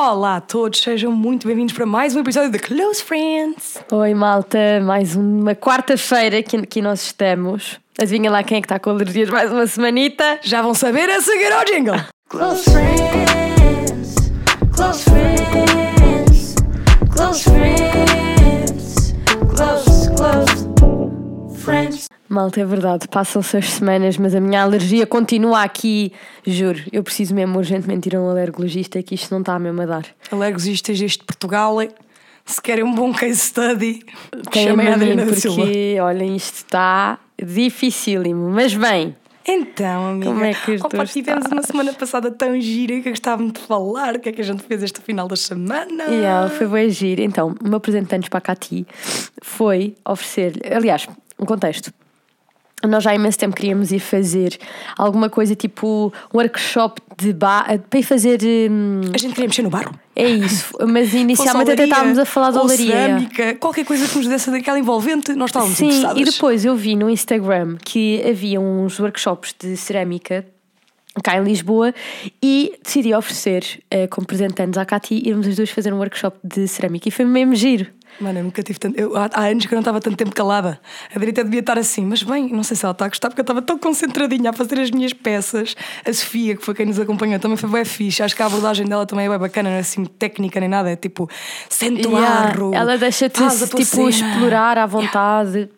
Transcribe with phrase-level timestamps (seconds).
[0.00, 3.78] Olá a todos, sejam muito bem-vindos para mais um episódio de Close Friends.
[3.90, 7.80] Oi, malta, mais uma quarta-feira que aqui nós estamos.
[8.00, 10.38] Adivinha lá quem é que está com alergias mais uma semanita?
[10.40, 11.96] Já vão saber a seguir ao jingle.
[12.28, 14.14] Close friends,
[14.72, 16.54] close friends,
[17.12, 19.14] close friends,
[19.56, 22.08] close, close friends.
[22.28, 26.12] Malta, é verdade, passam-se as semanas, mas a minha alergia continua aqui.
[26.46, 29.86] Juro, eu preciso mesmo urgentemente ir a um alergologista que isto não está mesmo a
[29.86, 30.04] dar.
[30.30, 31.76] Alergosistas deste Portugal,
[32.44, 34.04] se querem um bom case study,
[34.52, 35.62] chamem a Adriana da Silva.
[35.62, 38.50] porque, olhem, isto está dificílimo.
[38.50, 39.16] Mas bem,
[39.46, 43.42] Então, amiga, Como é que opa, tivemos uma semana passada tão gira que eu gostava
[43.42, 44.16] de falar.
[44.16, 46.04] O que é que a gente fez este final da semana?
[46.04, 47.22] Yeah, foi bem giro.
[47.22, 48.86] Então, o meu presente de anos para a Cati
[49.40, 50.60] foi oferecer.
[50.70, 51.90] Aliás, um contexto.
[52.86, 54.56] Nós já há imenso tempo queríamos ir fazer
[54.96, 58.38] alguma coisa tipo um workshop de bar para ir fazer.
[58.70, 59.92] hum, A gente queria mexer no barro.
[60.14, 62.86] é isso, mas inicialmente até estávamos a falar de olaria.
[62.92, 66.20] cerâmica, qualquer coisa que nos desse daquela envolvente, nós estávamos Sim, interessadas.
[66.20, 70.46] e depois eu vi no Instagram que havia uns workshops de cerâmica
[71.24, 71.92] cá em Lisboa
[72.40, 76.36] e decidi oferecer eh, como presente anos à Cati irmos as duas fazer um workshop
[76.44, 77.86] de cerâmica e foi mesmo giro.
[78.20, 78.98] Mano, eu nunca tive tanto.
[78.98, 80.80] eu- há, há anos que eu não estava tanto tempo calada.
[81.14, 83.40] A Drita devia estar assim, mas bem, não sei se ela está a gostar, porque
[83.40, 85.76] eu estava tão concentradinha a fazer as minhas peças.
[86.04, 88.22] A Sofia, que foi quem nos acompanhou, também foi bem fixe.
[88.22, 90.90] Acho que a abordagem dela também é bem bacana, não é assim técnica nem nada,
[90.90, 91.28] é tipo,
[91.68, 92.74] sente o Yeah, arro.
[92.74, 94.08] Ela deixa-te tipo cena.
[94.10, 95.68] explorar à vontade.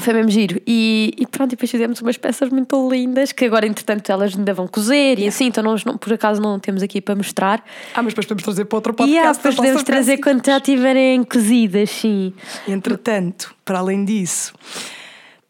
[0.00, 0.60] Foi mesmo giro.
[0.66, 4.54] E, e pronto, e depois fizemos umas peças muito lindas que agora, entretanto, elas ainda
[4.54, 7.62] vão cozer e assim, então nós não, por acaso não temos aqui para mostrar.
[7.94, 9.26] Ah, mas depois podemos trazer para outro podcast.
[9.26, 10.24] ah, as depois podemos trazer peças.
[10.24, 12.32] quando já estiverem cozidas, sim.
[12.66, 14.52] Entretanto, para além disso,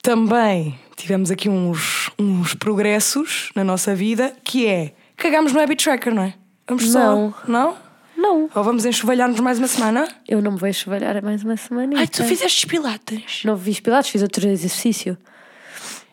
[0.02, 6.14] também tivemos aqui uns, uns progressos na nossa vida, que é cagámos no Habit Tracker,
[6.14, 6.34] não é?
[6.66, 7.32] Vamos só.
[7.46, 7.89] Não.
[8.20, 8.50] Não?
[8.54, 10.06] Ou vamos enxovalhar-nos mais uma semana?
[10.28, 11.98] eu não me vou enxovalhar mais uma semana.
[11.98, 13.42] Ai, tu fizeste pilates.
[13.44, 15.16] Não fiz pilates, fiz outro exercício.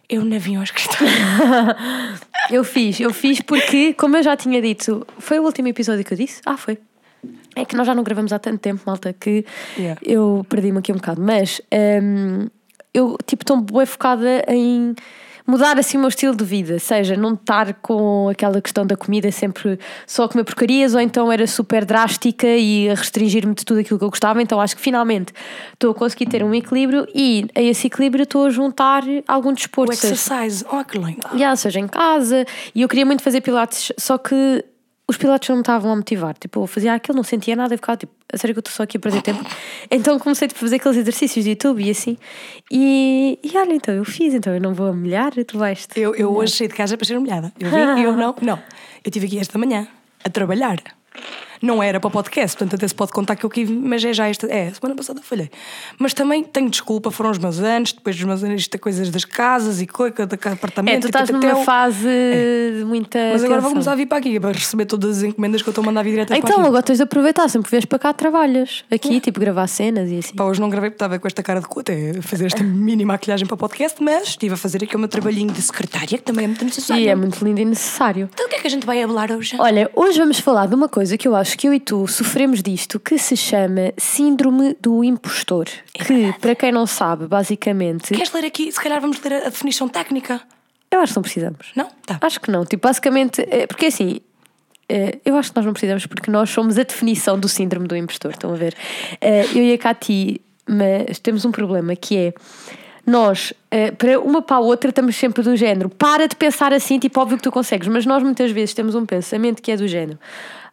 [0.09, 1.07] Eu não vi ao escritório.
[2.49, 6.13] Eu fiz, eu fiz porque, como eu já tinha dito, foi o último episódio que
[6.13, 6.39] eu disse?
[6.45, 6.77] Ah, foi.
[7.53, 9.43] É que nós já não gravamos há tanto tempo, malta, que
[9.77, 9.99] Yeah.
[10.01, 11.21] eu perdi-me aqui um bocado.
[11.21, 11.59] Mas
[12.01, 12.47] hum,
[12.93, 14.95] eu, tipo, estou bem focada em
[15.47, 16.77] mudar assim o meu estilo de vida.
[16.77, 21.31] Seja, não estar com aquela questão da comida sempre só a comer porcarias, ou então
[21.31, 24.41] era super drástica e a restringir-me de tudo aquilo que eu gostava.
[24.41, 25.31] Então acho que finalmente
[25.73, 29.53] estou a conseguir ter um equilíbrio e a esse equilíbrio estou a juntar algum O
[29.53, 29.95] desporto.
[29.95, 30.65] seja- exercise.
[30.71, 31.25] Oh, que lindo.
[31.33, 34.63] Yeah, seja em casa, e eu queria muito fazer pilates, só que
[35.07, 36.35] os pilates não me estavam a motivar.
[36.37, 38.73] Tipo, eu fazia aquilo, não sentia nada e ficava tipo, a sério que eu estou
[38.73, 39.43] só aqui a perder tempo.
[39.89, 42.17] Então comecei tipo, a fazer aqueles exercícios de YouTube e assim.
[42.69, 45.87] E, e olha, então eu fiz, então eu não vou humilhar, tu vais.
[45.95, 47.53] Eu, eu hoje saí de casa para ser humilhada.
[47.57, 48.35] Eu vi, eu não.
[48.41, 48.57] Não.
[48.57, 49.87] Eu estive aqui esta manhã
[50.25, 50.77] a trabalhar.
[51.61, 54.13] Não era para o podcast, portanto até se pode contar que eu tive, mas é
[54.13, 54.47] já esta.
[54.47, 55.49] É, semana passada falhei.
[55.97, 59.09] Mas também tenho desculpa, foram os meus anos, depois dos meus anos, isto é coisas
[59.09, 60.95] das casas e coisa, da apartamento.
[60.95, 63.19] É, tu estás numa fase de muita.
[63.33, 65.71] Mas agora vou começar a vir para aqui para receber todas as encomendas que eu
[65.71, 66.67] estou a mandar vir direto Então, aqui.
[66.67, 68.83] agora tens de aproveitar, sempre vês para cá, trabalhas.
[68.91, 70.35] Aqui, tipo, gravar cenas e assim.
[70.35, 73.05] Pá, hoje não gravei porque estava com esta cara de cu até fazer esta mini
[73.05, 76.23] maquilhagem para o podcast, mas estive a fazer aqui o meu trabalhinho de secretária, que
[76.23, 77.03] também é muito necessário.
[77.03, 78.29] E é muito lindo e necessário.
[78.33, 79.55] Então o que é que a gente vai falar hoje?
[79.59, 82.61] Olha, hoje vamos falar de uma coisa que eu acho que eu e tu sofremos
[82.63, 85.65] disto, que se chama Síndrome do Impostor.
[85.93, 88.13] que, para quem não sabe, basicamente.
[88.13, 88.71] Queres ler aqui?
[88.71, 90.41] Se calhar vamos ler a definição técnica.
[90.89, 91.67] Eu acho que não precisamos.
[91.75, 91.89] Não?
[92.05, 92.17] Tá.
[92.21, 92.65] Acho que não.
[92.65, 93.45] Tipo, basicamente.
[93.49, 94.19] é, Porque assim.
[94.87, 97.95] é, Eu acho que nós não precisamos porque nós somos a definição do síndrome do
[97.95, 98.31] impostor.
[98.31, 98.73] Estão a ver?
[99.19, 102.33] É, Eu e a Cati mas temos um problema que é
[103.05, 105.89] nós, é, para uma para a outra, estamos sempre do género.
[105.89, 109.05] Para de pensar assim, tipo, óbvio que tu consegues, mas nós muitas vezes temos um
[109.05, 110.19] pensamento que é do género.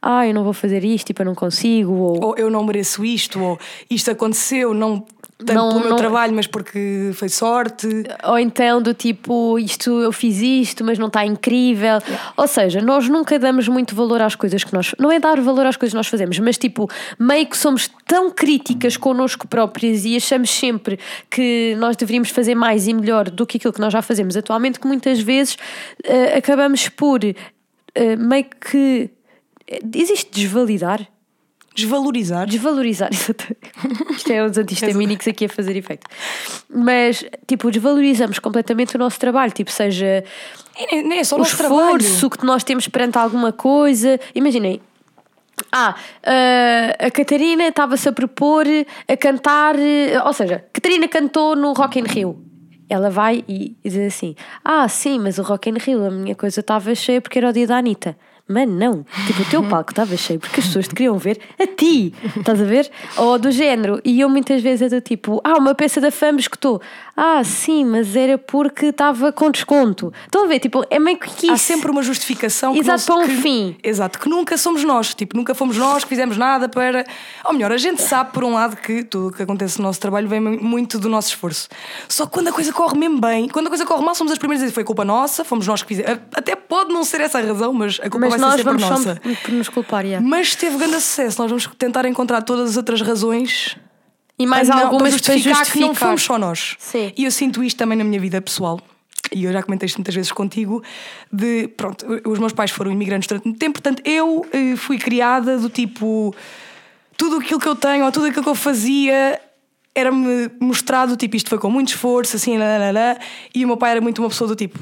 [0.06, 3.02] Ah, eu não vou fazer isto, tipo, eu não consigo, ou Ou eu não mereço
[3.04, 3.58] isto, ou
[3.90, 5.02] isto aconteceu, não
[5.38, 7.86] tanto Não- pelo meu não- trabalho, mas porque foi sorte.
[8.24, 11.98] Ou então do tipo, isto eu fiz isto, mas não está incrível.
[12.36, 14.94] Ou seja, nós nunca damos muito valor às coisas que nós.
[14.98, 18.30] Não é dar valor às coisas que nós fazemos, mas tipo, meio que somos tão
[18.30, 20.98] críticas connosco próprias e achamos sempre
[21.28, 24.78] que nós deveríamos fazer mais e melhor do que aquilo que nós já fazemos atualmente,
[24.78, 25.56] que muitas vezes
[26.04, 29.10] eh, acabamos por eh, meio que.
[29.94, 31.08] Existe desvalidar?
[31.74, 32.46] Desvalorizar.
[32.46, 33.72] Desvalorizar, exatamente.
[34.10, 36.06] Isto é os antihistamínicos aqui a fazer efeito.
[36.70, 40.22] Mas, tipo, desvalorizamos completamente o nosso trabalho, tipo, seja
[40.90, 41.96] nem, nem é só o nosso trabalho.
[41.96, 44.20] esforço que nós temos perante alguma coisa.
[44.34, 44.80] Imaginem.
[45.72, 45.94] Ah,
[46.24, 48.66] ah, a Catarina estava-se a propor
[49.08, 49.74] a cantar,
[50.24, 52.40] ou seja, Catarina cantou no Rock in Rio.
[52.88, 56.34] Ela vai e, e diz assim: Ah, sim, mas o Rock in Rio, a minha
[56.34, 58.16] coisa estava cheia porque era o dia da Anitta.
[58.46, 59.06] Mano, não.
[59.26, 62.12] Tipo, o teu palco estava cheio porque as pessoas te queriam ver a ti.
[62.36, 62.90] Estás a ver?
[63.16, 64.00] Ou do género.
[64.04, 66.80] E eu muitas vezes é do tipo, ah, uma peça da fama escutou.
[67.16, 70.12] Ah, sim, mas era porque estava com desconto.
[70.24, 70.58] Estão a ver?
[70.58, 71.52] Tipo, é meio que isso.
[71.52, 73.76] Há sempre uma justificação que Exato, não- para um que- fim.
[73.84, 75.14] Exato, que nunca somos nós.
[75.14, 77.04] Tipo, nunca fomos nós que fizemos nada para.
[77.44, 80.00] Ou melhor, a gente sabe, por um lado, que tudo o que acontece no nosso
[80.00, 81.68] trabalho vem muito do nosso esforço.
[82.08, 84.38] Só que quando a coisa corre mesmo bem, quando a coisa corre mal, somos as
[84.38, 86.20] primeiras a dizer foi culpa nossa, fomos nós que fizemos.
[86.34, 88.82] Até pode não ser essa a razão, mas a culpa Mas vai nós ser sempre
[88.84, 89.20] vamos nossa.
[89.42, 90.26] por nos culpar, yeah.
[90.26, 91.40] Mas teve grande sucesso.
[91.40, 93.76] Nós vamos tentar encontrar todas as outras razões
[94.38, 96.76] E mais não- algumas para justificar, que não fomos só nós.
[96.78, 97.12] Sim.
[97.16, 98.80] E eu sinto isto também na minha vida pessoal.
[99.32, 100.82] E eu já comentei isto muitas vezes contigo.
[101.32, 105.56] De pronto, os meus pais foram imigrantes durante muito tempo, portanto eu eh, fui criada
[105.58, 106.34] do tipo
[107.16, 109.40] tudo aquilo que eu tenho ou tudo aquilo que eu fazia
[109.94, 113.16] era-me mostrado, tipo, isto foi com muito esforço, assim, lá, lá, lá,
[113.54, 114.76] e o meu pai era muito uma pessoa do tipo.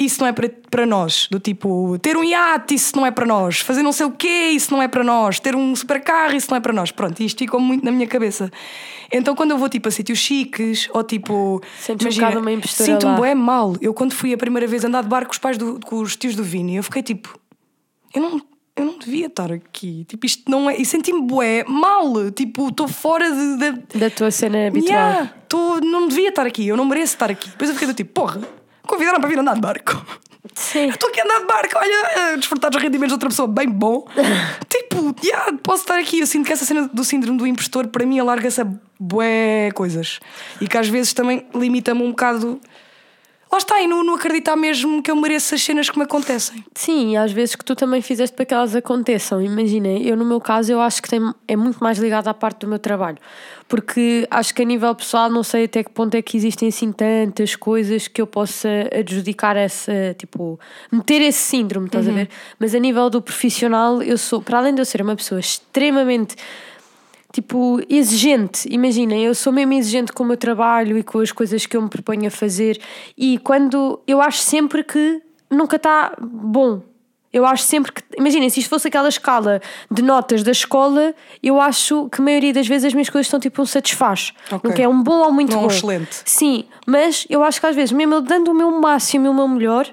[0.00, 3.26] Isso não é para, para nós, do tipo, ter um iate, isso não é para
[3.26, 6.50] nós, fazer não sei o quê, isso não é para nós, ter um supercarro, isso
[6.50, 6.90] não é para nós.
[6.90, 8.50] Pronto, isto ficou muito na minha cabeça.
[9.12, 11.60] Então, quando eu vou tipo a sítios chiques, ou tipo.
[11.78, 13.76] Sentes um bocado uma Sinto-me bué mal.
[13.78, 16.16] Eu, quando fui a primeira vez andar de barco com os pais do, com os
[16.16, 17.38] tios do Vini, eu fiquei tipo.
[18.14, 18.42] Eu não,
[18.76, 20.06] eu não devia estar aqui.
[20.08, 20.76] Tipo, isto não é.
[20.76, 22.30] E senti-me bué mal.
[22.30, 23.56] Tipo, estou fora de.
[23.56, 24.96] de Da tua cena habitual.
[24.96, 27.50] Yeah, tô, não devia estar aqui, eu não mereço estar aqui.
[27.50, 28.40] Depois eu fiquei do tipo, porra,
[28.86, 30.04] convidaram para vir andar de barco.
[30.54, 30.88] Sim.
[30.88, 33.68] Estou aqui a andar de barco, olha, a desfrutar dos rendimentos de outra pessoa, bem
[33.68, 34.06] bom.
[34.68, 36.20] tipo, yeah, posso estar aqui.
[36.20, 38.66] Eu sinto que essa cena do síndrome do impostor, para mim, alarga-se a
[38.98, 40.20] bué coisas.
[40.60, 42.60] E que às vezes também limita-me um bocado.
[43.50, 46.64] Lá está, e não, não acreditar mesmo que eu mereço as cenas que me acontecem.
[46.72, 49.42] Sim, e às vezes que tu também fizeste para que elas aconteçam.
[49.42, 52.60] Imagina, eu no meu caso eu acho que tem, é muito mais ligado à parte
[52.60, 53.18] do meu trabalho.
[53.66, 56.92] Porque acho que a nível pessoal não sei até que ponto é que existem assim
[56.92, 60.58] tantas coisas que eu possa adjudicar essa, tipo,
[60.92, 62.28] meter esse síndrome, estás a ver?
[62.56, 66.36] Mas a nível do profissional, eu sou, para além de eu ser uma pessoa extremamente
[67.32, 68.68] tipo, exigente.
[68.70, 71.82] Imaginem, eu sou mesmo exigente com o meu trabalho e com as coisas que eu
[71.82, 72.80] me proponho a fazer.
[73.16, 76.82] E quando eu acho sempre que nunca está bom.
[77.32, 78.02] Eu acho sempre que.
[78.18, 82.52] Imaginem, se isto fosse aquela escala de notas da escola, eu acho que a maioria
[82.52, 84.32] das vezes as minhas coisas estão tipo um satisfaz.
[84.50, 84.68] Ok.
[84.68, 85.72] Nunca é um bom ou muito Não é um bom.
[85.72, 86.22] excelente.
[86.24, 89.34] Sim, mas eu acho que às vezes, mesmo eu dando o meu máximo e o
[89.34, 89.86] meu melhor,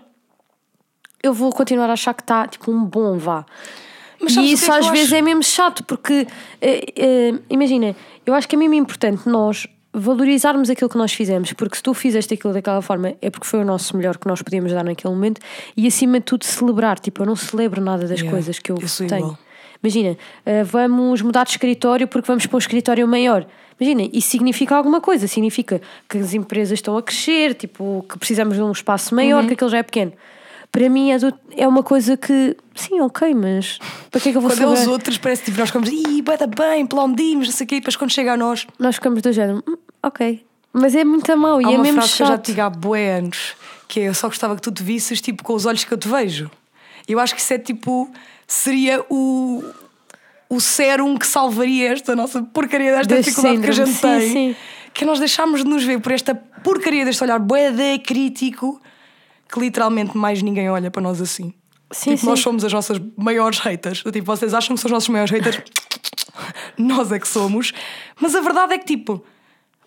[1.22, 3.46] eu vou continuar a achar que está tipo um bom vá.
[4.22, 5.16] E isso é às vezes acho?
[5.16, 6.28] é mesmo chato, porque
[6.62, 11.54] eh, eh, imagina, eu acho que é mesmo importante nós valorizarmos aquilo que nós fizemos,
[11.54, 14.42] porque se tu fizeste aquilo daquela forma é porque foi o nosso melhor que nós
[14.42, 15.42] podíamos dar naquele momento
[15.76, 17.00] e acima de tudo celebrar.
[17.00, 19.20] Tipo, eu não celebro nada das Yeah, coisas que eu, eu tenho.
[19.22, 19.38] igual.
[19.84, 23.46] Imagina, eh, vamos mudar de escritório porque vamos para um escritório maior.
[23.80, 25.28] Imagina, isso significa alguma coisa.
[25.28, 25.80] Significa
[26.10, 29.48] que as empresas estão a crescer, tipo, que precisamos de um espaço maior, Uhum.
[29.48, 30.14] que aquele já é pequeno.
[30.72, 33.80] Para mim é, do- é uma coisa que, sim, ok, mas
[34.12, 34.80] para que é que eu vou Quando é saber?
[34.82, 37.80] os outros, parece tipo, nós ficamos, ih, bada bem, aplaudimos, não sei o quê, e
[37.80, 40.46] depois quando chega a nós, Nós ficamos do género, "Hum, ok.
[40.74, 42.44] Mas é muito mau e é mesmo frase que eu já chato.
[42.44, 43.56] te digo há bué anos,
[43.88, 45.98] que é eu só gostava que tu te visses tipo com os olhos que eu
[45.98, 46.52] te vejo.
[47.08, 48.12] Eu acho que isso é tipo,
[48.46, 49.64] seria o,
[50.50, 54.20] o sérum que salvaria esta nossa porcaria desta Deste dificuldade que a síndrome, gente sim,
[54.20, 54.32] tem.
[54.52, 54.56] sim.
[54.94, 58.80] Que é nós deixámos de nos ver por esta porcaria deste olhar bué de crítico
[59.50, 61.54] que literalmente mais ninguém olha para nós assim.
[61.92, 62.44] Sim, tipo, nós sim.
[62.44, 64.04] somos as nossas maiores haters.
[64.04, 65.62] Tipo, vocês acham que são os nossos maiores haters?
[66.78, 67.74] nós é que somos.
[68.20, 69.24] Mas a verdade é que, tipo,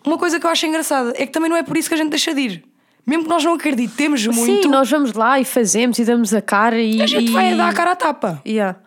[0.05, 1.97] uma coisa que eu acho engraçada é que também não é por isso que a
[1.97, 2.63] gente deixa de ir.
[3.05, 6.41] Mesmo que nós não acreditemos muito, Sim, nós vamos lá e fazemos e damos a
[6.41, 7.01] cara e.
[7.01, 7.31] a gente e...
[7.31, 8.41] vai dar a cara à tapa.
[8.45, 8.79] Yeah.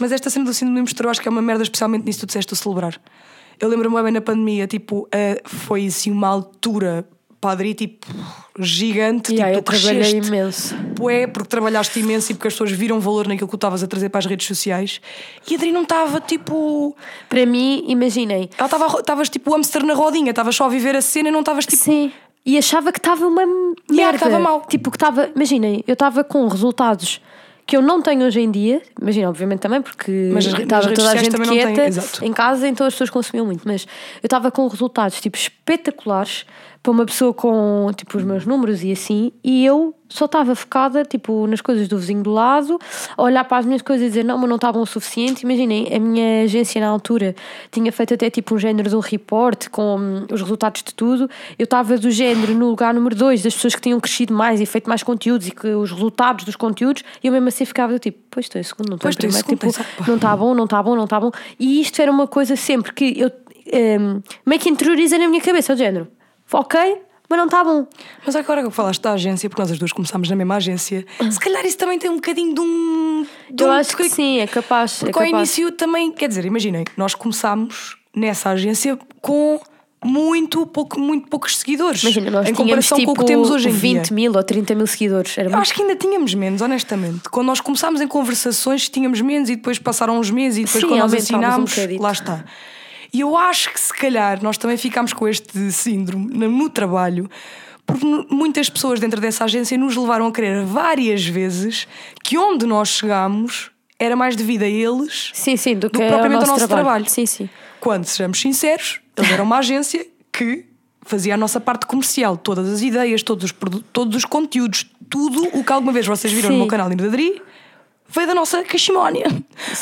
[0.00, 2.28] Mas esta cena do síndrome eu acho que é uma merda, especialmente nisso que tu
[2.28, 3.00] disseste, o celebrar.
[3.60, 7.06] Eu lembro-me bem na pandemia, tipo, eh, foi assim uma altura
[7.42, 8.06] padre, tipo,
[8.56, 9.34] gigante.
[9.34, 10.76] Yeah, tipo, tu cresceste imenso.
[10.94, 13.88] bué, porque trabalhaste imenso e porque as pessoas viram valor naquilo que tu estavas a
[13.88, 15.00] trazer para as redes sociais.
[15.50, 16.96] E a Adri não estava, tipo...
[17.28, 18.48] Para mim, imaginem.
[18.56, 21.40] Ela estava, estavas tipo hamster na rodinha, estavas só a viver a cena e não
[21.40, 21.82] estavas tipo...
[21.82, 22.12] Sim.
[22.46, 23.44] E achava que estava uma
[23.90, 24.16] merda.
[24.16, 24.64] estava mal.
[24.68, 25.30] Tipo, que estava.
[25.34, 27.20] Imaginem, eu estava com resultados
[27.64, 28.82] que eu não tenho hoje em dia.
[29.00, 32.86] Imagina, obviamente também, porque Mas as estava redes toda a gente quieta em casa, então
[32.86, 33.62] as pessoas consumiam muito.
[33.66, 33.86] Mas
[34.22, 36.44] eu estava com resultados tipo espetaculares
[36.82, 41.04] para uma pessoa com tipo os meus números e assim, e eu só estava focada
[41.04, 42.78] tipo nas coisas do vizinho do lado,
[43.16, 45.42] a olhar para as minhas coisas e dizer não, mas não estavam o suficiente.
[45.44, 47.34] Imaginem, a minha agência na altura
[47.70, 51.30] tinha feito até tipo um género de um report com hum, os resultados de tudo.
[51.58, 54.66] Eu estava do género no lugar número 2 das pessoas que tinham crescido mais e
[54.66, 57.98] feito mais conteúdos e que os resultados dos conteúdos, e eu mesmo assim ficava do
[57.98, 60.64] tipo, pois estou em segundo, não estou em primeiro, segundo, tipo, não está bom, não
[60.64, 61.30] está bom, não está bom.
[61.58, 63.30] E isto era uma coisa sempre que eu
[64.00, 66.08] hum, meio que interioriza na minha cabeça, do género,
[66.52, 66.96] ok,
[67.28, 67.86] mas não está bom.
[68.26, 71.40] Mas agora que falaste da agência, porque nós as duas começámos na mesma agência, se
[71.40, 73.26] calhar isso também tem um bocadinho de um.
[73.50, 75.02] de Eu um- acho que sim, é capaz.
[75.02, 75.32] É Porque ao capaz.
[75.32, 79.58] início também, quer dizer, imaginem, nós começámos nessa agência com
[80.04, 82.02] muito, pouco, muito poucos seguidores.
[82.02, 84.14] Imagina, nós em tínhamos comparação tipo com o que temos hoje em 20 dia.
[84.14, 85.38] mil ou 30 mil seguidores.
[85.38, 85.62] Era Eu muito...
[85.62, 87.28] acho que ainda tínhamos menos, honestamente.
[87.30, 90.88] Quando nós começámos em conversações, tínhamos menos e depois passaram uns meses e depois Sim,
[90.88, 92.02] quando nós um assinámos, bocadito.
[92.02, 92.44] lá está.
[93.12, 97.28] E eu acho que se calhar nós também ficámos com este síndrome no, trabalho,
[97.86, 101.86] porque muitas pessoas dentro dessa agência nos levaram a crer várias vezes
[102.24, 106.04] que onde nós chegámos era mais devido a eles Sim, sim, do, do que que
[106.04, 106.86] ao propriamente nosso ao nosso trabalho.
[106.86, 107.10] trabalho.
[107.10, 107.50] Sim, sim.
[107.78, 110.64] Quando, sejamos sinceros, eles eram uma agência que
[111.02, 113.54] fazia a nossa parte comercial, todas as ideias, todos os,
[113.92, 116.54] todos os conteúdos, tudo o que alguma vez vocês viram Sim.
[116.54, 117.42] no meu canal Nina Dadri
[118.12, 119.26] veio da nossa cachimónia.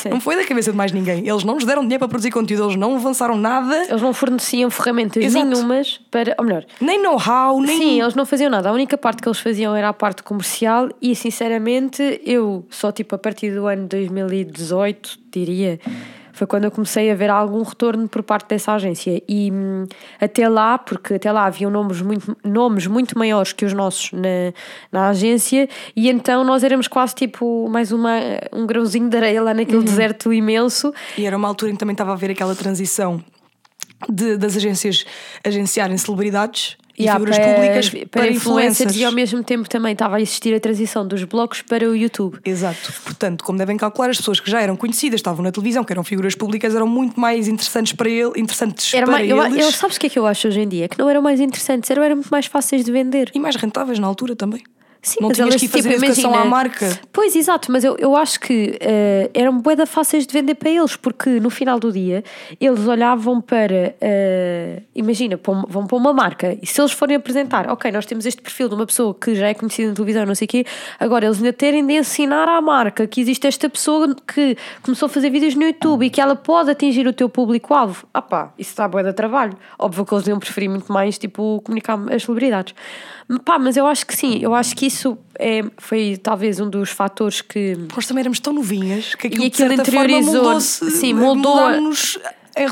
[0.09, 1.27] Não foi da cabeça de mais ninguém.
[1.27, 4.69] Eles não nos deram dinheiro para produzir conteúdo, eles não avançaram nada, Eles não forneciam
[4.69, 5.45] ferramentas Exato.
[5.45, 6.35] nenhumas para.
[6.37, 7.77] Ou melhor, nem know-how, nem.
[7.77, 8.69] Sim, eles não faziam nada.
[8.69, 13.15] A única parte que eles faziam era a parte comercial e, sinceramente, eu só tipo
[13.15, 15.79] a partir do ano 2018, diria,
[16.33, 19.21] foi quando eu comecei a ver algum retorno por parte dessa agência.
[19.27, 19.85] E hum,
[20.19, 24.53] até lá, porque até lá haviam nomes muito, nomes muito maiores que os nossos na,
[24.91, 28.17] na agência, e então nós éramos quase tipo mais uma,
[28.51, 30.93] um grãozinho de areia lá naquele deserto imenso.
[31.17, 33.21] E era uma altura em que também estava a haver aquela transição
[34.09, 35.05] de- das agências
[35.43, 39.93] agenciarem celebridades e Yeah, figuras para- públicas para, para, influencers e ao mesmo tempo também
[39.93, 42.37] estava a existir a transição dos blogs para o YouTube.
[42.45, 42.93] Exato.
[43.03, 46.03] Portanto, como devem calcular, as pessoas que já eram conhecidas, estavam na televisão, que eram
[46.03, 49.71] figuras públicas, eram muito mais interessantes para ele, interessantes Era para mais, eu, eles eu,
[49.71, 50.87] sabes o que é que eu acho hoje em dia?
[50.89, 53.31] Que não eram mais interessantes, eram, eram muito mais fáceis de vender.
[53.33, 54.61] e mais rentáveis na altura também.
[55.03, 56.99] Sim, não mas tinhas elas, que ir fazer tipo, educação imagina- à marca.
[57.11, 60.95] Pois, exato, mas eu, eu acho que eh, eram bué fáceis de vender para eles,
[60.95, 62.23] porque no final do dia
[62.59, 67.67] eles olhavam para, eh, imagina, para vão para uma marca e se eles forem apresentar,
[67.71, 70.35] ok, nós temos este perfil de uma pessoa que já é conhecida na televisão, não
[70.35, 70.65] sei o quê,
[70.99, 75.09] agora eles ainda terem de ensinar à marca que existe esta pessoa que começou a
[75.09, 78.05] fazer vídeos no YouTube e que ela pode atingir o teu público-alvo.
[78.13, 79.57] Ah pá, isso bué de trabalho.
[79.79, 82.75] Óbvio que eles iam preferir muito mais, tipo, comunicar as celebridades.
[83.39, 86.89] Pá, mas eu acho que sim, eu acho que isso é, foi talvez um dos
[86.89, 90.91] fatores que Nós também éramos tão novinhas que aquilo, E aquilo interiorizou- moldou-se.
[90.91, 92.19] sim, moldou- Moldámos-nos
[92.57, 92.67] em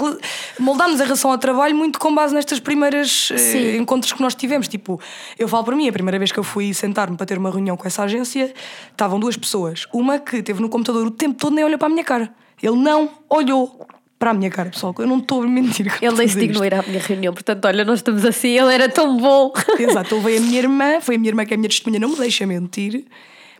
[0.62, 4.68] moldámos a relação ao trabalho muito com base nestas primeiras eh, encontros que nós tivemos.
[4.68, 5.00] Tipo,
[5.38, 7.78] eu falo para mim, a primeira vez que eu fui sentar-me para ter uma reunião
[7.78, 8.54] com essa agência,
[8.92, 9.86] estavam duas pessoas.
[9.94, 12.30] Uma que teve no computador o tempo todo nem olhou para a minha cara.
[12.62, 13.88] Ele não olhou
[14.20, 14.94] para a minha cara, pessoal.
[15.00, 15.92] Eu não estou a mentir.
[16.02, 18.90] ele nem se dignou ir à minha reunião, portanto, olha, nós estamos assim, ele era
[18.90, 19.54] tão bom.
[19.80, 22.00] Exato, ele veio a minha irmã, foi a minha irmã que é a minha testemunha,
[22.02, 23.06] não me deixa mentir.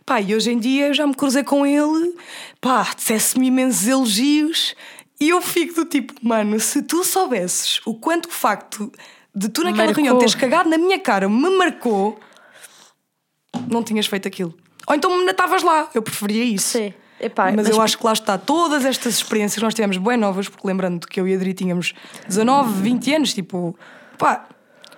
[0.04, 2.14] Pá, e hoje em dia eu já me cruzei com ele,
[2.60, 4.74] pá, dissesse-me imensos elogios
[5.20, 8.90] e eu fico do tipo, mano, se tu soubesses o quanto o facto
[9.34, 10.02] de tu naquela Marcou.
[10.02, 12.18] reunião teres cagado na minha cara me marcou,
[13.68, 14.54] não tinhas feito aquilo.
[14.86, 16.78] Ou então ainda estavas lá, eu preferia isso.
[16.78, 16.94] Sim.
[17.20, 20.48] Epá, mas, eu acho que lá está, todas estas experiências que nós tivemos bem novas,
[20.48, 21.92] porque lembrando que eu e a Adri tínhamos
[22.26, 23.76] 19, 20 anos, tipo,
[24.16, 24.48] pá,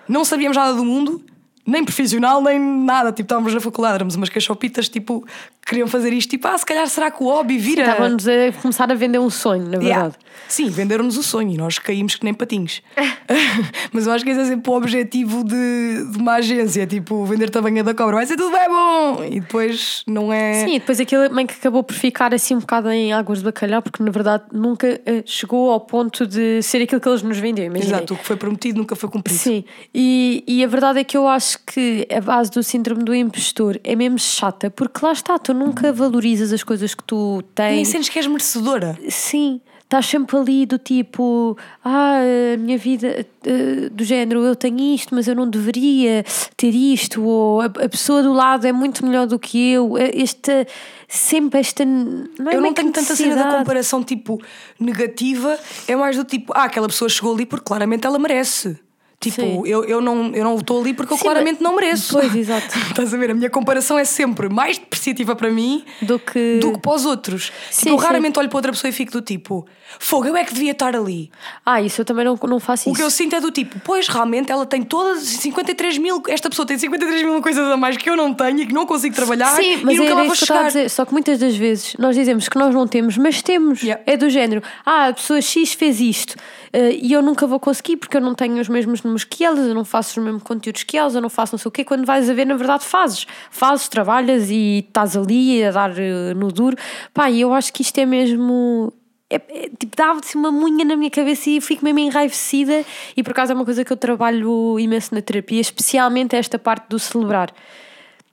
[0.08, 1.24] não sabíamos nada do mundo,
[1.66, 3.10] nem profissional, nem nada.
[3.12, 5.26] Tipo, estávamos na faculdade, éramos umas cachopitas, tipo,
[5.72, 7.82] queriam fazer isto, tipo, ah, se calhar será que o hobby vira.
[7.82, 10.02] Estávamos a começar a vender um sonho, na Yeah.
[10.02, 10.16] verdade.
[10.48, 12.82] Sim, venderam-nos o sonho e nós caímos que nem patinhos.
[13.92, 17.56] Mas eu acho que esse é sempre o objetivo de, de uma agência, tipo, vender-te
[17.56, 19.24] a banha da cobra, vai ser tudo bem bom!
[19.24, 20.64] E depois não é.
[20.64, 23.44] Sim, e depois aquilo também que acabou por ficar assim um bocado em águas de
[23.44, 27.38] bacalhau, porque na verdade nunca eh, chegou ao ponto de ser aquilo que eles nos
[27.38, 27.66] vendiam.
[27.66, 27.94] imaginem.
[27.94, 29.38] Exato, o que foi prometido nunca foi cumprido.
[29.38, 29.64] Sim,
[29.94, 33.80] e, e a verdade é que eu acho que a base do síndrome do impostor
[33.84, 37.88] é mesmo chata, porque lá está, tu nunca valorizas as coisas que tu Nem tens.
[37.88, 38.98] sentes que és merecedora.
[39.08, 42.18] Sim, estás sempre ali do tipo, ah,
[42.54, 46.24] a minha vida eh, do género, eu tenho isto, mas eu não deveria
[46.56, 49.96] ter isto, ou a, a pessoa do lado é muito melhor do que eu.
[49.98, 50.66] Eh, Esta,
[51.08, 51.84] sempre esta.
[51.84, 54.40] Não é eu não tenho tanta cena da comparação tipo
[54.80, 58.78] negativa, é mais do tipo, ah, aquela pessoa chegou ali porque claramente ela merece.
[59.22, 59.62] Tipo, Sim.
[59.66, 62.12] eu, eu não eu não estou ali porque eu Sim, claramente mas- não mereço.
[62.14, 62.66] Pois, exato.
[62.90, 63.30] Estás a ver?
[63.30, 66.58] A minha comparação é sempre mais depreciativa para mim Do que.
[66.60, 67.52] do que para os outros.
[67.70, 69.64] Sim, tipo, eu raramente olho para outra pessoa e fico do tipo,
[69.98, 71.30] fogo, eu é que devia estar ali.
[71.64, 72.98] Ah, isso eu também não, não faço O isso.
[73.00, 76.66] que eu sinto é do tipo, pois realmente ela tem todas 53 mil, esta pessoa
[76.66, 79.54] tem 53 mil coisas a mais que eu não tenho e que não consigo trabalhar
[79.56, 80.66] Sim, mas e nunca lá vou chegar.
[80.66, 80.88] dizer.
[80.90, 83.82] Só que muitas das vezes nós dizemos que nós não temos, mas temos.
[83.82, 84.02] Yeah.
[84.06, 84.62] É do género.
[84.84, 86.36] Ah, a pessoa X fez isto
[86.72, 89.66] eh, e eu nunca vou conseguir porque eu não tenho os mesmos números que elas,
[89.66, 91.84] eu não faço os mesmos conteúdos que elas, eu não faço não sei o quê.
[91.84, 93.26] Quando vais a ver, na verdade, fazes.
[93.50, 96.76] Fazes, trabalhas e estás ali a dar eh, no duro.
[97.12, 98.92] Pá, eu acho que isto é mesmo.
[99.32, 102.84] É, é, tipo, dava-se uma munha na minha cabeça e fico mesmo enraivecida.
[103.16, 106.86] E por acaso é uma coisa que eu trabalho imenso na terapia, especialmente esta parte
[106.88, 107.50] do celebrar.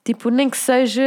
[0.04, 1.04] Tipo, nem que seja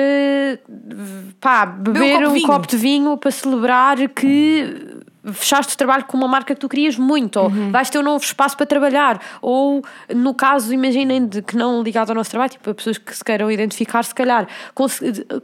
[1.41, 4.92] pá, beber copo de um copo de vinho para celebrar que
[5.33, 7.71] fechaste o trabalho com uma marca que tu querias muito, ou Uhum.
[7.71, 12.11] vais ter um novo espaço para trabalhar, ou no caso, imaginem de que não ligado
[12.11, 14.49] ao nosso trabalho, tipo, a pessoas que se queiram identificar, se calhar,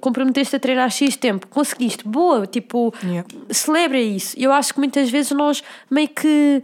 [0.01, 3.29] comprometeste a treinar X tempo, conseguiste, boa, tipo, Yeah.
[3.51, 4.35] celebra isso.
[4.39, 6.63] Eu acho que muitas vezes nós meio que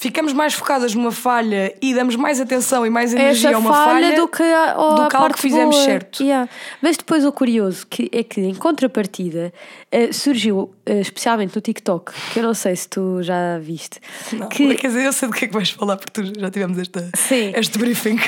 [0.00, 3.72] Ficamos mais focadas numa falha e damos mais atenção e mais energia essa a uma
[3.72, 5.84] falha, falha do que a, ou do a que algo que fizemos boa.
[5.86, 6.22] certo.
[6.22, 6.48] Yeah.
[6.80, 9.52] Mas depois o curioso que é que em contrapartida
[9.90, 13.98] eh, surgiu, eh, especialmente no TikTok, que eu não sei se tu já viste,
[14.34, 16.48] Não, que, Quer dizer, eu sei do que é que vais falar porque tu já
[16.48, 17.52] tivemos esta, Sim.
[17.56, 18.20] este briefing.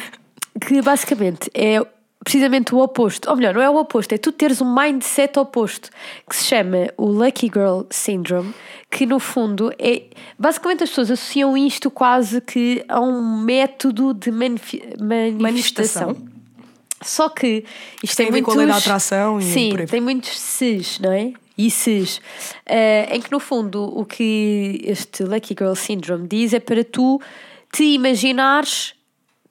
[0.66, 1.80] que basicamente é
[2.22, 3.28] precisamente o oposto.
[3.28, 5.90] Ou melhor, não é o oposto, é tu teres um mindset oposto,
[6.28, 8.54] que se chama o Lucky Girl Syndrome,
[8.90, 10.04] que no fundo é.
[10.38, 15.38] Basicamente as pessoas associam isto quase que a um método de manifestação.
[15.38, 16.16] Manifestação.
[17.02, 17.64] Só que
[18.02, 19.86] isto Tem tem, a ver com muitos, a lei da atração e Sim, por aí
[19.86, 21.32] tem muitos ses, não é?
[21.56, 22.20] E ses.
[22.66, 27.20] Eh, em que no fundo o que este Lucky Girl Syndrome diz é para tu
[27.72, 28.94] te imaginares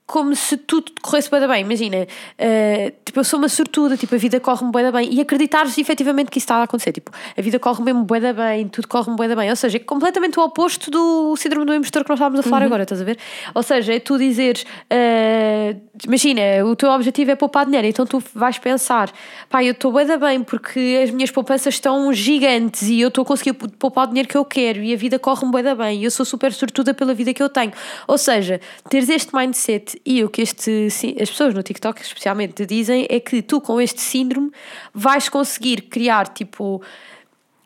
[0.10, 1.62] como se tudo corresse bem bem.
[1.62, 5.78] Imagina, eh, tipo, eu sou uma sortuda, tipo, a vida corre-me bem bem e acreditares
[5.78, 6.92] efetivamente que isso está a acontecer.
[6.92, 9.51] Tipo, a vida corre mesmo bem bem, tudo corre-me bem bem.
[9.51, 12.66] Ou seja, é completamente o oposto do síndrome do impostor que nós estávamos a falar
[12.66, 13.20] agora, estás a ver?
[13.54, 18.20] Ou seja, é tu dizeres, eh, imagina, o teu objetivo é poupar dinheiro, então tu
[18.34, 19.12] vais pensar,
[19.48, 23.25] pá, eu estou bem bem porque as minhas poupanças estão gigantes e eu estou a
[23.25, 26.10] conseguir poupar o dinheiro que eu quero e a vida corre-me bem bem e eu
[26.10, 27.74] sou super sortuda pela vida que eu tenho.
[28.08, 30.88] Ou seja, teres este mindset e o que este,
[31.22, 34.51] as pessoas no TikTok especialmente te dizem é que tu com este síndrome
[34.94, 36.82] vais conseguir criar tipo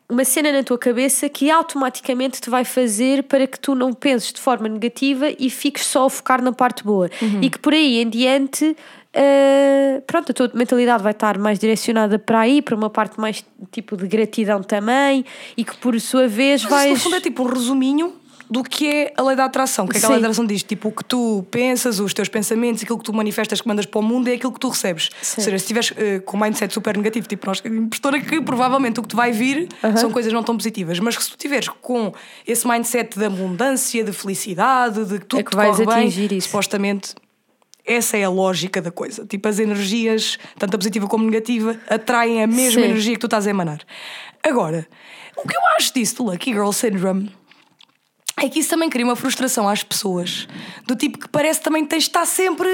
[0.08, 4.32] uma cena na tua cabeça que automaticamente te vai fazer para que tu não penses
[4.32, 7.10] de forma negativa e fiques só a focar na parte boa.
[7.42, 8.76] E que por aí em diante,
[9.12, 13.42] eh, pronto, a tua mentalidade vai estar mais direcionada para aí, para uma parte mais
[13.72, 15.24] tipo de gratidão também,
[15.56, 16.90] e que por sua vez Mas isso, vais.
[16.90, 18.12] no fundo é tipo um resuminho
[18.54, 19.84] do que é a lei da atração.
[19.84, 20.62] O que é que a lei da atração diz?
[20.62, 23.98] Tipo, o que tu pensas, os teus pensamentos, aquilo que tu manifestas, que mandas para
[23.98, 25.10] o mundo é aquilo que tu recebes.
[25.20, 25.40] Sim.
[25.40, 29.00] Ou seja, se estiveres eh, com um mindset super negativo, tipo nós, impostora, que provavelmente
[29.00, 31.00] o que te vai vir são coisas não tão positivas.
[31.00, 32.12] Mas se tu estiveres com
[32.46, 36.06] esse mindset de abundância, de felicidade, de que tudo É que te vais corre bem,
[36.06, 36.46] atingir isso.
[36.46, 37.12] supostamente.
[37.84, 39.26] Essa é a lógica da coisa.
[39.26, 42.86] Tipo, as energias, tanto a positiva como a negativa, atraem a mesma Sim.
[42.86, 43.80] energia que tu estás a emanar.
[44.44, 44.86] Agora,
[45.36, 47.32] o que eu acho disso do Lucky Girl Syndrome
[48.40, 50.46] é que isso também cria uma frustração às pessoas.
[50.86, 52.68] Do tipo que parece também que tens de estar sempre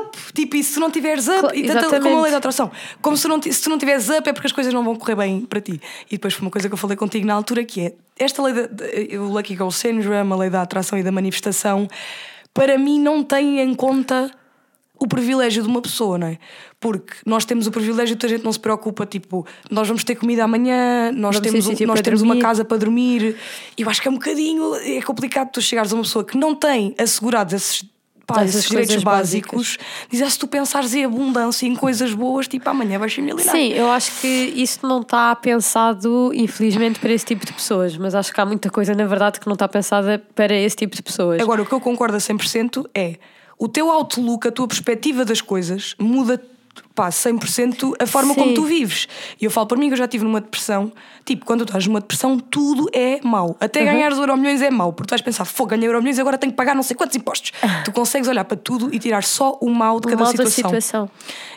[0.00, 0.16] up.
[0.34, 2.70] Tipo, e se não tiveres up, Cla- e tanto, como a lei da atração.
[3.00, 5.16] Como se, não, se tu não tiveres up é porque as coisas não vão correr
[5.16, 5.80] bem para ti.
[6.08, 8.54] E depois foi uma coisa que eu falei contigo na altura que é esta lei
[8.54, 11.88] da, de- o Lucky Girl Syndrome, a lei da atração e da manifestação,
[12.54, 14.30] para mim não tem em conta
[14.98, 16.38] o privilégio de uma pessoa, não é?
[16.82, 20.16] Porque nós temos o privilégio de a gente não se preocupa, tipo, nós vamos ter
[20.16, 23.36] comida amanhã, nós Vamos temos, um- nós temos uma casa para dormir.
[23.78, 26.56] Eu acho que é um bocadinho é complicado tu chegares a uma pessoa que não
[26.56, 27.84] tem assegurados esses,
[28.26, 29.78] pá, esses direitos básicos,
[30.10, 33.50] dizer se tu pensares em abundância, em coisas boas, tipo, amanhã vais ser milionário.
[33.52, 38.12] Sim, eu acho que isso não está pensado, infelizmente, para esse tipo de pessoas, mas
[38.14, 41.02] acho que há muita coisa, na verdade, que não está pensada para esse tipo de
[41.02, 41.40] pessoas.
[41.40, 43.16] Agora, o que eu concordo a 100% é
[43.58, 46.42] o teu outlook, a tua perspectiva das coisas muda
[46.94, 48.54] pá, 100% a forma como Sim.
[48.54, 49.08] tu vives.
[49.40, 50.92] E eu falo para mim que eu já estive numa depressão.
[51.24, 53.56] Tipo, quando tu estás numa depressão, tudo é mau.
[53.60, 56.52] Até ganhar os euromilhões é mau, porque tu vais pensar, fogo, ganhei euromilhões agora tenho
[56.52, 57.52] que pagar não sei quantos impostos.
[57.84, 60.52] tu consegues olhar para tudo e tirar só o mal de O cada mal situação.
[60.70, 61.10] situação.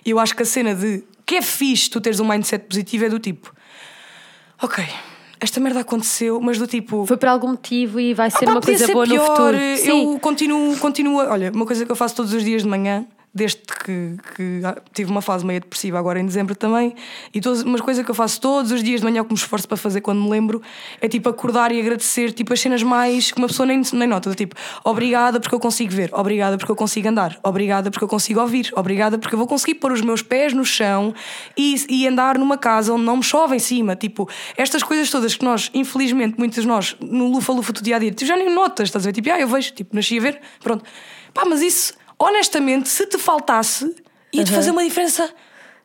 [0.06, 3.06] E eu acho que a cena de que é fixe tu teres um mindset positivo
[3.06, 3.52] é do tipo,
[4.62, 4.84] ok,
[5.40, 7.06] esta merda aconteceu, mas do tipo.
[7.06, 9.18] Foi por algum motivo e vai ser Pá, uma coisa boa pior.
[9.18, 9.58] no futuro.
[9.78, 10.14] Sim.
[10.14, 11.18] Eu continuo, continuo.
[11.18, 14.82] Olha, uma coisa que eu faço todos os dias de manhã, desde que, que ah,
[14.94, 16.96] tive uma fase meio depressiva agora em dezembro também,
[17.34, 19.68] e todas, uma coisa que eu faço todos os dias de manhã, que me esforço
[19.68, 20.62] para fazer quando me lembro,
[21.02, 24.34] é tipo acordar e agradecer tipo, as cenas mais que uma pessoa nem, nem nota.
[24.34, 28.40] Tipo, obrigada porque eu consigo ver, obrigada porque eu consigo andar, obrigada porque eu consigo
[28.40, 31.14] ouvir, obrigada porque eu vou conseguir pôr os meus pés no chão
[31.58, 33.98] e, e andar numa casa onde não me chove em cima.
[33.98, 38.00] Tipo, estas coisas todas que nós, infelizmente, muitos de nós, no lufa-lufa do dia a
[38.00, 39.14] dia, tipo, já nem notas, estás a ver?
[39.14, 40.86] Tipo, ah, eu vejo, tipo, nasci a ver, pronto.
[41.34, 43.96] Pá, mas isso, honestamente, se te faltasse,
[44.34, 45.30] ia-te fazer uma diferença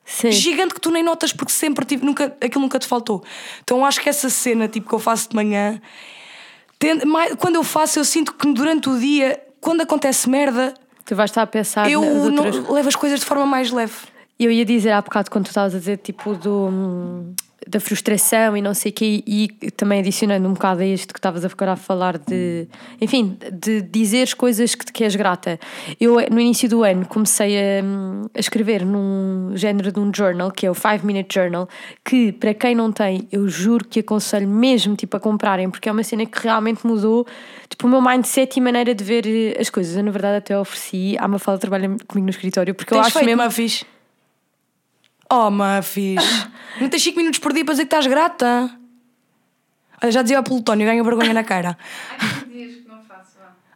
[0.05, 0.31] Sim.
[0.33, 3.23] gigante que tu nem notas porque sempre tive, nunca, aquilo nunca te faltou.
[3.63, 5.81] Então acho que essa cena tipo, que eu faço de manhã,
[6.79, 11.15] tende- mais- quando eu faço, eu sinto que durante o dia, quando acontece merda, Tu
[11.17, 12.69] vais estar a pensar eu não, outras...
[12.69, 13.95] levo as coisas de forma mais leve.
[14.41, 17.35] Eu ia dizer há bocado quando tu estavas a dizer tipo do,
[17.69, 21.19] da frustração e não sei o quê, e também adicionando um bocado a isto que
[21.19, 22.67] estavas a falar de,
[23.01, 25.61] enfim, de dizeres coisas que te que és grata.
[26.01, 27.83] Eu, no início do ano, comecei a,
[28.35, 31.69] a escrever num género de um journal, que é o 5 Minute Journal,
[32.03, 35.93] que para quem não tem, eu juro que aconselho mesmo tipo, a comprarem, porque é
[35.93, 37.27] uma cena que realmente mudou
[37.69, 39.97] tipo, o meu mindset e maneira de ver as coisas.
[39.97, 43.19] Eu, na verdade, até ofereci à Mafalda trabalha comigo no escritório, porque eu Tens acho
[43.19, 43.43] feito, mesmo.
[43.43, 43.85] Mafis?
[45.31, 46.21] Oh, Mafis.
[46.81, 48.71] Não tens 5 minutos por dia para dizer que estás grata?
[50.03, 51.77] Olha, já dizia ao Plutónio, ganho vergonha na cara.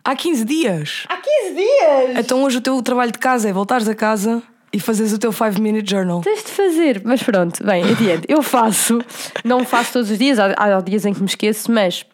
[0.05, 1.05] Há 15 dias.
[1.09, 2.19] Há 15 dias!
[2.19, 5.33] Então hoje o teu trabalho de casa é voltares a casa e fazeres o teu
[5.33, 6.21] 5 minute journal.
[6.23, 8.27] Tens de fazer, mas pronto, bem, adiante.
[8.29, 8.99] Eu faço,
[9.45, 12.05] não faço todos os dias, há, há dias em que me esqueço, mas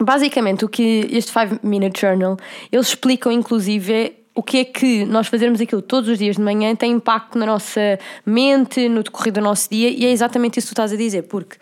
[0.00, 2.36] basicamente o que este 5 Minute Journal,
[2.72, 6.42] eles explicam inclusive é o que é que nós fazermos aquilo todos os dias de
[6.42, 10.68] manhã tem impacto na nossa mente, no decorrer do nosso dia, e é exatamente isso
[10.68, 11.56] que tu estás a dizer, porque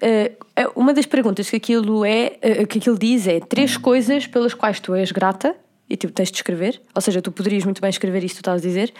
[0.00, 0.32] eh,
[0.74, 4.80] uma das perguntas que aquilo é, eh, que aquilo diz é três coisas pelas quais
[4.80, 5.54] tu és grata
[5.88, 8.50] e tipo tens de escrever, ou seja, tu poderias muito bem escrever isto que tu
[8.50, 8.92] estás a dizer,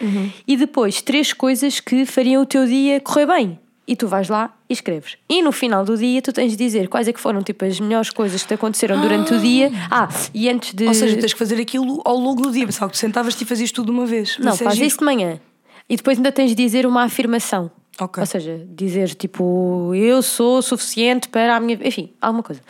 [0.47, 3.59] e depois três coisas que fariam o teu dia correr bem.
[3.87, 5.15] E tu vais lá e escreves.
[5.29, 7.79] E no final do dia tu tens de dizer quais é que foram tipo, as
[7.79, 9.71] melhores coisas que te aconteceram durante o dia.
[9.91, 10.87] Ah, e antes de.
[10.87, 12.65] Ou seja, tens que fazer aquilo ao longo do dia.
[12.65, 14.37] Pensava que tu sentavas-te e fazias tudo de uma vez.
[14.39, 14.87] Não, é faz giro.
[14.87, 15.39] isso de manhã.
[15.87, 17.69] E depois ainda tens de dizer uma afirmação.
[17.99, 18.19] Ok.
[18.19, 21.79] Ou seja, dizer tipo, eu sou suficiente para a minha.
[21.83, 22.61] Enfim, alguma coisa.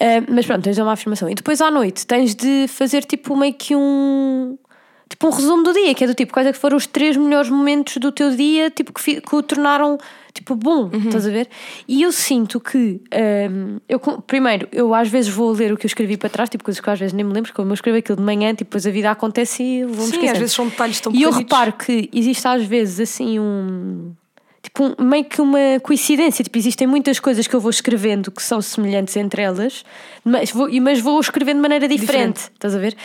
[0.00, 1.28] Ah, mas pronto, tens de uma afirmação.
[1.28, 4.56] E depois à noite tens de fazer tipo meio que um.
[5.08, 7.16] Tipo um resumo do dia, que é do tipo, quais é que foram os três
[7.16, 9.98] melhores momentos do teu dia, tipo, que, que o tornaram
[10.34, 11.48] tipo bom, estás a ver?
[11.86, 13.00] E eu sinto que
[13.50, 16.64] hum, eu primeiro, eu às vezes vou ler o que eu escrevi para trás, tipo
[16.64, 18.64] coisas que eu às vezes nem me lembro, como eu escrevo aquilo de manhã, tipo,
[18.64, 20.32] depois a vida acontece e eu vou-me Sim, esquecendo.
[20.32, 24.12] às vezes são detalhes tão E eu reparo que existe às vezes assim um.
[24.60, 26.42] Tipo, um- meio que uma coincidência.
[26.42, 29.84] Tipo, existem muitas coisas que eu vou escrevendo que são semelhantes entre elas,
[30.24, 32.34] mas vou, mas vou escrevendo de maneira diferente.
[32.36, 32.50] Diferente.
[32.54, 32.96] Estás a ver?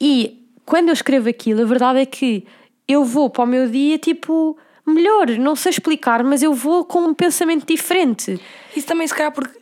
[0.00, 2.46] E quando eu escrevo aquilo, a verdade é que
[2.86, 4.56] eu vou para o meu dia, tipo,
[4.88, 5.28] melhor.
[5.38, 8.40] Não sei explicar, mas eu vou com um pensamento diferente.
[8.76, 9.58] Isso também, se calhar, porque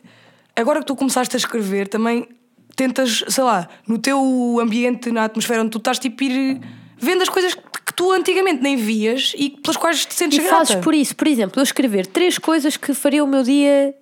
[0.55, 2.27] agora que tu começaste a escrever, também
[2.75, 6.61] tentas, sei lá, no teu ambiente, na atmosfera onde tu estás, tipo, ir
[6.97, 7.66] vendo as coisas que
[7.97, 10.55] tu antigamente nem vias e pelas quais te sentes E grata.
[10.57, 13.93] fazes por isso, por exemplo, eu escrever três coisas que fariam o meu dia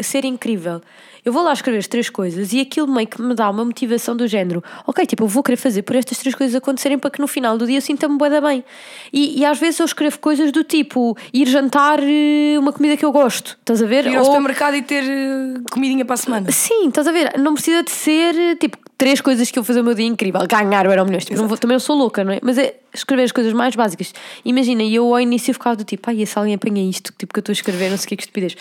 [0.00, 0.80] ser incrível.
[1.24, 4.14] Eu vou lá escrever as três coisas e aquilo meio que me dá uma motivação
[4.14, 4.62] do género.
[4.86, 7.56] Ok, tipo, eu vou querer fazer por estas três coisas acontecerem para que no final
[7.56, 8.62] do dia eu sinta-me bué bem.
[9.10, 13.04] E, e às vezes eu escrevo coisas do tipo ir jantar eh, uma comida que
[13.06, 13.56] eu gosto.
[13.60, 14.04] Estás a ver?
[14.04, 16.52] Ir ao Ou- supermercado e ter eh, comidinha para a semana.
[16.52, 17.38] Sim, estás a ver?
[17.38, 20.40] Não precisa de ser eh, tipo três coisas que eu fazer o meu dia incrível.
[20.46, 21.24] Ganhar o Euro Milhões.
[21.24, 22.40] Tipo, vou- também eu sou louca, não é?
[22.42, 24.14] Mas é escrever as coisas mais básicas.
[24.44, 27.32] Imagina, e eu ao início ficava do tipo, ai, e se alguém apanha isto, tipo,
[27.32, 28.56] que eu estou a escrever, não sei o que, que estupidez.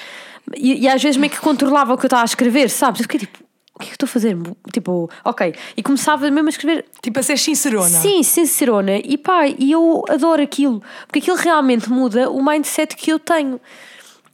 [0.55, 2.99] E, e às vezes meio que controlava o que eu estava a escrever, sabes?
[2.99, 3.39] Eu fiquei tipo,
[3.75, 4.37] o que é que estou a fazer?
[4.73, 5.53] Tipo, ok.
[5.77, 7.89] E começava mesmo a escrever Tipo, a ser sincerona.
[7.89, 8.97] Sim, sincerona.
[8.97, 10.81] E pá, e eu adoro aquilo.
[11.07, 13.59] Porque aquilo realmente muda o mindset que eu tenho.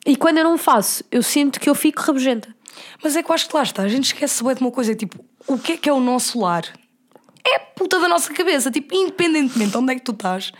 [0.05, 2.47] E quando eu não faço, eu sinto que eu fico rabugenta.
[3.03, 4.93] Mas é que eu acho que lá está, a gente esquece bué de uma coisa,
[4.95, 6.63] tipo, o que é que é o nosso lar?
[7.45, 10.51] É a puta da nossa cabeça, tipo, independentemente de onde é que tu estás,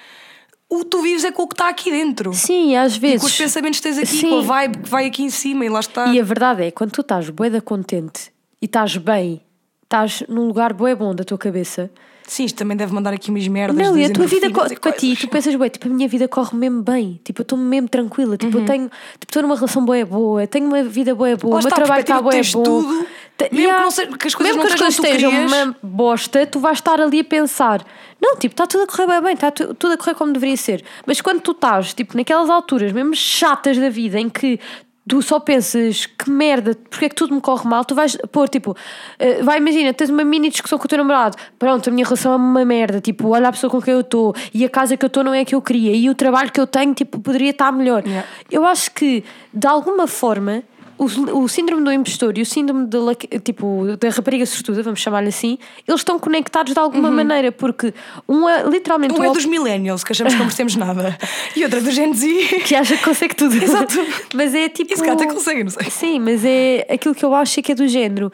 [0.69, 2.33] o que tu vives é com o que está aqui dentro.
[2.33, 3.21] Sim, às E vezes.
[3.21, 4.29] com os pensamentos que tens aqui, Sim.
[4.29, 6.07] com a vibe que vai aqui em cima e lá está.
[6.07, 9.41] E a verdade é, quando tu estás bué da contente e estás bem,
[9.89, 11.89] estás num lugar bué bom da tua cabeça.
[12.27, 13.75] Sim, isto também deve mandar aqui umas merdas.
[13.75, 16.27] Não, e a tua vida co- para ti, tu pensas, bué, tipo, a minha vida
[16.27, 18.63] corre mesmo bem, tipo, eu estou mesmo tranquila, tipo, Uhum.
[18.63, 21.71] eu tenho, tipo, estou numa relação boa boa, tenho uma vida boa boa, o meu
[21.71, 22.63] trabalho está que bom.
[22.63, 25.31] tudo, Te- mesmo que não seja- que as coisas mesmo não que as coisas estejam
[25.31, 25.51] querias.
[25.51, 27.83] uma bosta, tu vais estar ali a pensar,
[28.21, 30.55] não, tipo, está tudo a correr bem, bem, está tu- tudo a correr como deveria
[30.57, 30.83] ser.
[31.07, 34.59] Mas quando tu estás, tipo, naquelas alturas mesmo chatas da vida em que
[35.07, 38.47] tu só pensas que merda, porque é que tudo me corre mal, tu vais pôr
[38.47, 38.75] tipo,
[39.17, 42.33] eh, vai, imagina, tens uma mini discussão com o teu namorado, pronto, a minha relação
[42.33, 45.03] é uma merda, tipo, olha a pessoa com quem eu estou e a casa que
[45.03, 47.19] eu estou não é a que eu queria e o trabalho que eu tenho, tipo,
[47.19, 48.05] poderia estar melhor.
[48.05, 48.27] Yeah.
[48.51, 50.63] Eu acho que, de alguma forma,
[50.99, 54.99] o, o síndrome do impostor e o síndrome da, lac- tipo, da rapariga sortuda, vamos
[54.99, 55.57] chamar-lhe assim,
[55.87, 57.93] eles estão conectados de alguma maneira, porque
[58.27, 61.17] um é literalmente Um o é dos millennials, que achamos que não percebemos nada.
[61.55, 62.27] E outra do Gen Z.
[62.65, 63.55] que acha que consegue tudo.
[63.55, 63.95] Exato.
[64.35, 64.93] mas é tipo.
[64.93, 65.89] Esse cara até consegue, não sei.
[65.89, 68.31] Sim, mas é aquilo que eu acho é que é do género.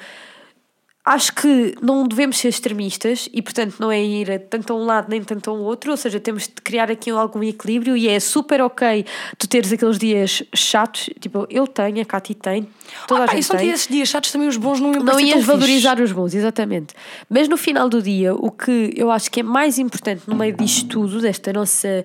[1.05, 5.07] Acho que não devemos ser extremistas e, portanto, não é ir tanto a um lado
[5.07, 8.19] nem tanto a um outro, ou seja, temos de criar aqui algum equilíbrio e é
[8.19, 9.05] super ok
[9.37, 12.67] tu teres aqueles dias chatos, tipo, eu tenho, a Cati tem,
[13.07, 13.69] toda Ah, a pá, gente não tem.
[13.69, 16.95] esses dias chatos, também os bons não iam Não ias valorizar os bons, exatamente.
[17.29, 20.57] Mas no final do dia, o que eu acho que é mais importante no meio
[20.57, 22.03] disto tudo, desta nossa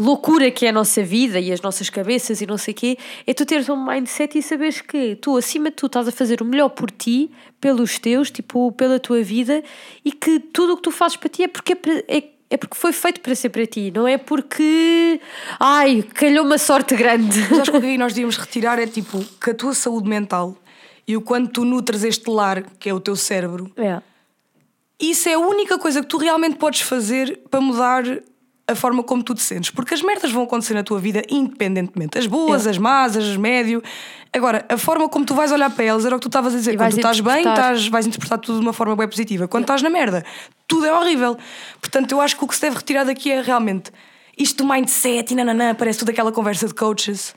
[0.00, 2.98] loucura que é a nossa vida e as nossas cabeças e não sei o quê,
[3.26, 6.40] é tu teres um mindset e saberes que tu, acima de tudo, estás a fazer
[6.40, 9.62] o melhor por ti, pelos teus, tipo, pela tua vida
[10.04, 12.76] e que tudo o que tu fazes para ti é porque é, é, é porque
[12.76, 15.20] foi feito para ser para ti, não é porque.
[15.58, 17.38] Ai, calhou uma sorte grande.
[17.50, 20.08] Mas acho que o que aí nós devíamos retirar é tipo que a tua saúde
[20.08, 20.56] mental
[21.06, 24.00] e o quanto tu nutres este lar, que é o teu cérebro, É.
[24.98, 28.04] isso é a única coisa que tu realmente podes fazer para mudar
[28.70, 29.70] a forma como tu te sentes.
[29.70, 32.18] Porque as merdas vão acontecer na tua vida independentemente.
[32.18, 32.70] As boas, É.
[32.70, 33.82] as más, as médio.
[34.32, 36.56] Agora, a forma como tu vais olhar para elas era o que tu estavas a
[36.56, 36.76] dizer.
[36.76, 39.48] Quando tu estás bem, estás, vais interpretar tudo de uma forma bem positiva.
[39.48, 40.24] Quando estás na merda,
[40.68, 41.36] tudo é horrível.
[41.80, 43.90] Portanto, eu acho que o que se deve retirar daqui é realmente
[44.38, 47.34] isto do mindset e nananã, parece tudo aquela conversa de coaches.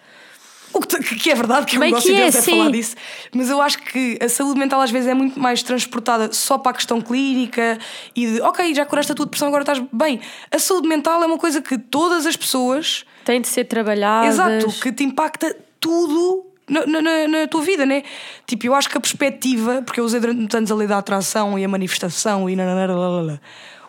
[0.73, 2.71] O que, que é verdade, que é um Bem negócio que é, deles é falar
[2.71, 2.95] disso.
[3.35, 6.71] Mas eu acho que a saúde mental às vezes é muito mais transportada só para
[6.71, 7.77] a questão clínica
[8.15, 10.19] e de, ok, já curaste a tua depressão, agora estás bem.
[10.51, 14.33] A saúde mental é uma coisa que todas as pessoas, Tem de ser trabalhadas.
[14.33, 18.01] exato, que te impacta tudo na, na- na- tua vida, né?
[18.47, 20.97] Tipo, eu acho que a perspectiva, porque eu usei durante muitos anos a lei da
[20.97, 22.93] atração e a manifestação e nananara,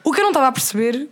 [0.02, 1.08] o que eu não estava a perceber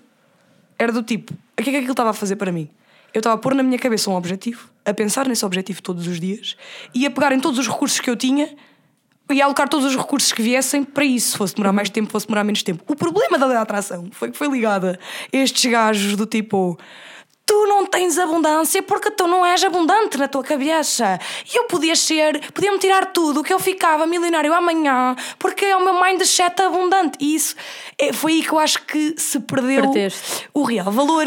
[0.79, 2.69] era do tipo, o que é que aquilo estava a fazer para mim?
[3.15, 6.19] Eu estava a pôr na minha cabeça um objetivo, a pensar nesse objetivo todos os
[6.21, 6.57] dias
[6.95, 8.49] e a pegar em todos os recursos que eu tinha
[9.31, 12.27] e a alocar todos os recursos que viessem para isso, fosse demorar mais tempo, fosse
[12.27, 12.83] demorar menos tempo.
[12.87, 14.99] O problema da lei da atração foi que foi ligada
[15.33, 16.79] a estes gajos do tipo.
[17.45, 21.19] Tu não tens abundância porque tu não és abundante na tua cabeça.
[21.53, 25.85] E eu podia ser, podia-me tirar tudo que eu ficava milionário amanhã porque é o
[25.85, 27.19] meu mindset abundante.
[27.21, 27.55] E isso
[27.99, 30.49] é- foi aí que eu acho que se perdeu Perdeste.
[30.55, 31.27] o real valor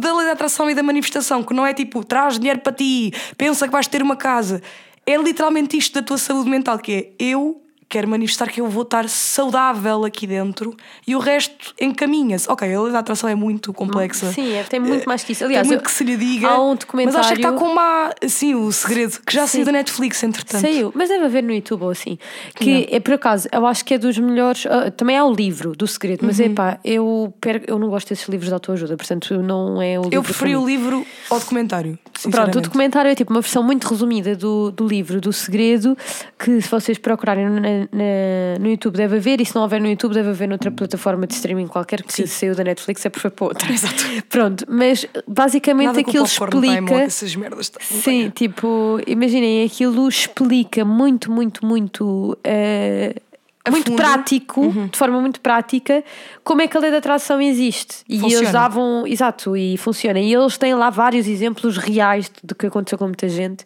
[0.00, 3.12] da lei da atração e da manifestação, que não é tipo traz dinheiro para ti,
[3.36, 4.62] pensa que vais ter uma casa.
[5.06, 8.82] É literalmente isto da tua saúde mental, que é eu quero manifestar que eu vou
[8.82, 12.50] estar saudável aqui dentro e o resto encaminha-se.
[12.50, 14.30] Ok, a lei da atração é muito complexa.
[14.32, 15.38] Sim, é, tem muito mais que isso.
[15.40, 16.48] Tem Aliás, muito eu- que se lhe diga.
[16.48, 18.10] há um Mas acho que está documentário- com uma.
[18.28, 20.60] Sim, o segredo, que já saiu da Netflix, entretanto.
[20.60, 22.18] Saiu, mas deve haver no YouTube ou assim.
[22.54, 22.96] Que Yeah.
[22.96, 24.66] é por acaso, eu acho que é dos melhores.
[24.66, 26.46] ah, também há o livro do segredo, mas Uhum.
[26.46, 30.02] é pá, eu, per- eu não gosto desses livros de autoajuda, portanto não é o
[30.02, 30.14] livro.
[30.16, 31.98] Eu preferi o livro ao documentário.
[32.30, 35.96] Pronto, o documentário é tipo uma versão muito resumida do, do livro do segredo
[36.38, 39.88] que se vocês procurarem na- na- no YouTube deve haver e se não houver no
[39.88, 43.22] YouTube deve haver noutra plataforma de streaming qualquer que se saiu da Netflix é porque
[43.22, 43.72] foi para outra.
[43.72, 44.04] Exato.
[44.28, 46.94] Pronto, mas basicamente Nada aquilo explica.
[46.94, 47.72] essas merdas.
[47.80, 52.36] Sim, tipo, imaginem, aquilo explica muito, muito, muito.
[52.44, 53.27] A
[53.70, 53.90] muito fundo.
[53.90, 53.96] Uhum.
[53.96, 56.04] prático, de forma muito prática,
[56.44, 58.04] como é que a lei da atração existe.
[58.08, 58.42] E Funciona.
[58.42, 60.18] eles davam, exato, e funciona.
[60.18, 63.64] E eles têm lá vários exemplos reais do que aconteceu com muita gente.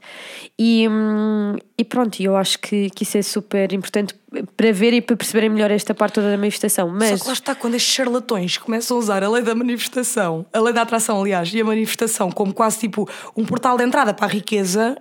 [0.58, 4.14] E, hum, e pronto, eu acho que, que isso é super importante
[4.56, 6.88] para ver e para perceberem melhor esta parte toda da manifestação.
[6.88, 10.46] Só Mas que lá está, quando estes charlatões começam a usar a lei da manifestação,
[10.52, 14.14] a lei da atração, aliás, e a manifestação como quase tipo um portal de entrada
[14.14, 14.96] para a riqueza.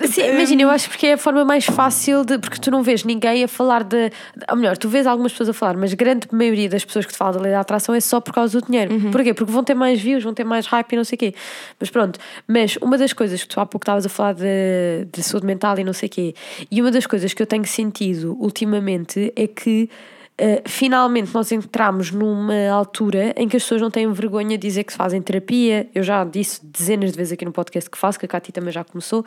[0.00, 2.36] Sim, imagina, eu acho porque é a forma mais fácil de.
[2.38, 4.10] Porque tu não vês ninguém a falar de.
[4.50, 7.12] Ou melhor, tu vês algumas pessoas a falar, mas a grande maioria das pessoas que
[7.12, 8.92] te falam da lei da atração é só por causa do dinheiro.
[8.92, 9.12] Uhum.
[9.12, 9.32] Porquê?
[9.32, 11.34] Porque vão ter mais views, vão ter mais hype e não sei o quê.
[11.78, 15.22] Mas pronto, mas uma das coisas que tu há pouco estavas a falar de, de
[15.22, 16.34] saúde mental e não sei o quê,
[16.68, 19.88] e uma das coisas que eu tenho sentido ultimamente é que.
[20.36, 24.82] Uh, finalmente nós entramos numa altura em que as pessoas não têm vergonha de dizer
[24.82, 25.86] que fazem terapia.
[25.94, 28.72] Eu já disse dezenas de vezes aqui no podcast que faço, que a Cati também
[28.72, 29.24] já começou.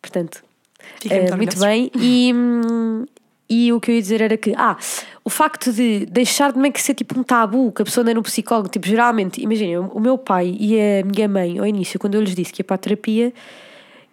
[0.00, 0.42] Portanto,
[1.00, 1.90] Fiquem uh, muito muito orgulhosos.
[1.90, 1.90] bem.
[1.94, 3.04] E, hum,
[3.48, 4.76] e o que eu ia dizer era que, ah,
[5.24, 8.14] o facto de deixar de meio que ser tipo um tabu, que a pessoa anda
[8.14, 12.14] no psicólogo, tipo, geralmente, imaginem, o meu pai e a minha mãe, ao início, quando
[12.14, 13.32] eu lhes disse que ia para a terapia,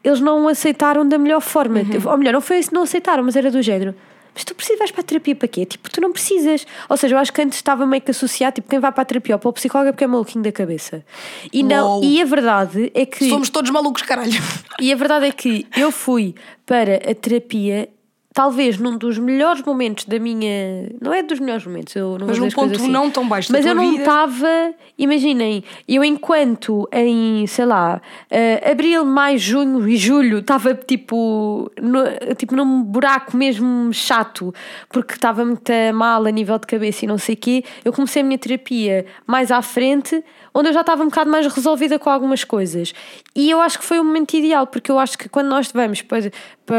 [0.03, 1.79] eles não aceitaram da melhor forma.
[1.79, 2.11] Uhum.
[2.11, 3.93] Ou melhor, não foi não aceitaram, mas era do género.
[4.37, 5.65] Mas tu precisas vais para a terapia para quê?
[5.65, 6.67] Tipo, tu não precisas.
[6.87, 9.05] Ou seja, eu acho que antes estava meio que associado, tipo, quem vai para a
[9.05, 11.03] terapia ou para o psicólogo é porque é maluquinho da cabeça.
[11.51, 12.03] E, não, Uou.
[12.03, 13.27] e a verdade é que.
[13.29, 14.39] Somos todos malucos, caralho.
[14.79, 16.35] E a verdade é que eu fui
[16.67, 17.89] para a terapia,
[18.37, 20.91] talvez num dos melhores momentos da minha.
[21.01, 22.87] Não é dos melhores momentos, eu não Mas num ponto assim.
[22.87, 24.47] não tão baixo da Mas eu não estava.
[24.95, 32.03] Imaginem, eu enquanto em, sei lá, eh, abril, maio, junho e julho estava tipo, no,
[32.35, 34.53] tipo num buraco mesmo chato,
[34.89, 38.21] porque estava muito mal a nível de cabeça e não sei o quê, eu comecei
[38.21, 40.23] a minha terapia mais à frente,
[40.53, 42.93] onde eu já estava um bocado mais resolvida com algumas coisas.
[43.35, 46.01] E eu acho que foi o momento ideal, porque eu acho que quando nós vamos
[46.01, 46.31] para,
[46.65, 46.75] para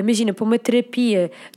[0.00, 0.95] imagina, para uma terapia,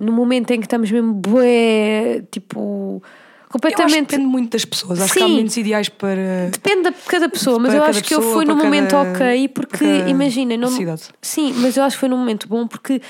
[0.02, 4.66] no momento em que estamos mesmo bué, tipo, Eu acho que completamente depende muito das
[4.66, 5.02] pessoas.
[5.02, 5.32] Acho que há Sim.
[5.32, 6.50] momentos ideais para.
[6.52, 9.86] Depende de cada pessoa, mas eu acho que eu fui num momento cada- ok, porque
[10.08, 11.04] imagina, não, necessidade.
[11.22, 13.02] sim, mas eu acho que foi num momento bom porque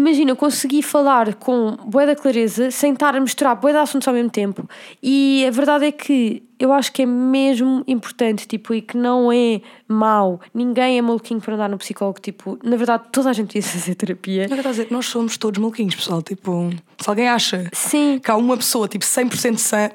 [0.00, 4.08] imagina, eu consegui falar com bué da clareza sem estar a misturar bué de assuntos
[4.08, 4.68] ao mesmo tempo.
[5.02, 9.32] E a verdade é que eu acho que é mesmo importante, tipo, e que não
[9.32, 10.40] é mau.
[10.52, 13.94] Ninguém é maluquinho para andar no psicólogo, tipo, na verdade, toda a gente devia fazer
[13.94, 14.46] terapia.
[14.48, 16.20] Não, quer dizer, nós somos todos maluquinhos, pessoal.
[16.22, 18.20] Tipo, se alguém acha Sim.
[18.22, 19.90] que há uma pessoa, tipo, 100% sã,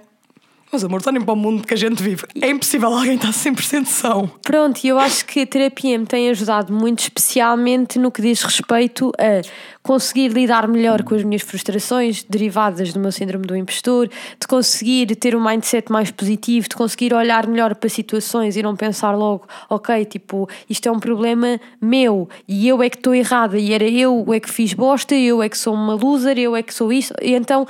[0.75, 2.23] mas amor, olhem para o mundo que a gente vive.
[2.41, 4.29] É impossível alguém estar 100% são.
[4.43, 8.41] Pronto, e eu acho que a terapia me tem ajudado muito, especialmente no que diz
[8.41, 9.41] respeito a
[9.81, 15.15] conseguir lidar melhor com as minhas frustrações derivadas do meu síndrome do impostor, de conseguir
[15.15, 19.47] ter um mindset mais positivo, de conseguir olhar melhor para situações e não pensar logo,
[19.69, 23.85] ok, tipo, isto é um problema meu e eu é que estou errada e era
[23.85, 26.91] eu é que fiz bosta, eu é que sou uma loser, eu é que sou
[26.91, 27.65] isso, e então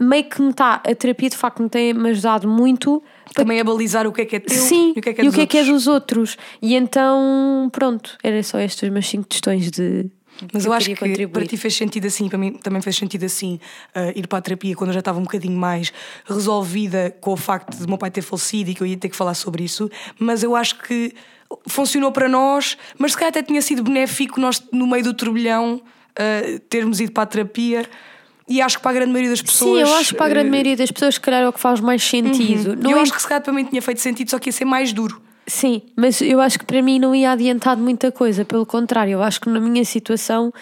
[0.00, 3.02] meio que me está, a terapia de facto me tem me ajudado muito
[3.34, 5.20] Também a balizar o que é que é teu Sim, e o que é que
[5.20, 5.66] é, dos outros.
[5.66, 6.36] dos outros.
[6.60, 10.10] E então, pronto, era só estes meus cinco questões de.
[10.52, 11.28] Mas que eu acho que contribuir.
[11.28, 13.60] para ti fez sentido assim, para mim também fez sentido assim
[13.94, 15.92] uh, ir para a terapia quando eu já estava um bocadinho mais
[16.24, 19.16] resolvida com o facto de meu pai ter falecido e que eu ia ter que
[19.16, 19.90] falar sobre isso.
[20.18, 21.14] Mas eu acho que
[21.66, 25.76] funcionou para nós, mas se calhar até tinha sido benéfico nós, no meio do turbilhão,
[25.76, 27.86] uh, termos ido para a terapia.
[28.52, 29.78] E acho que para a grande maioria das pessoas.
[29.78, 31.52] Sim, eu acho que para a grande uh, maioria das pessoas, se calhar, é o
[31.52, 32.76] que faz mais sentido.
[32.76, 34.52] Não eu é- acho que se calhar para mim tinha feito sentido, só que ia
[34.52, 35.18] ser mais duro.
[35.46, 39.22] Sim, mas eu acho que para mim não ia adiantar muita coisa, pelo contrário, eu
[39.22, 40.52] acho que na minha situação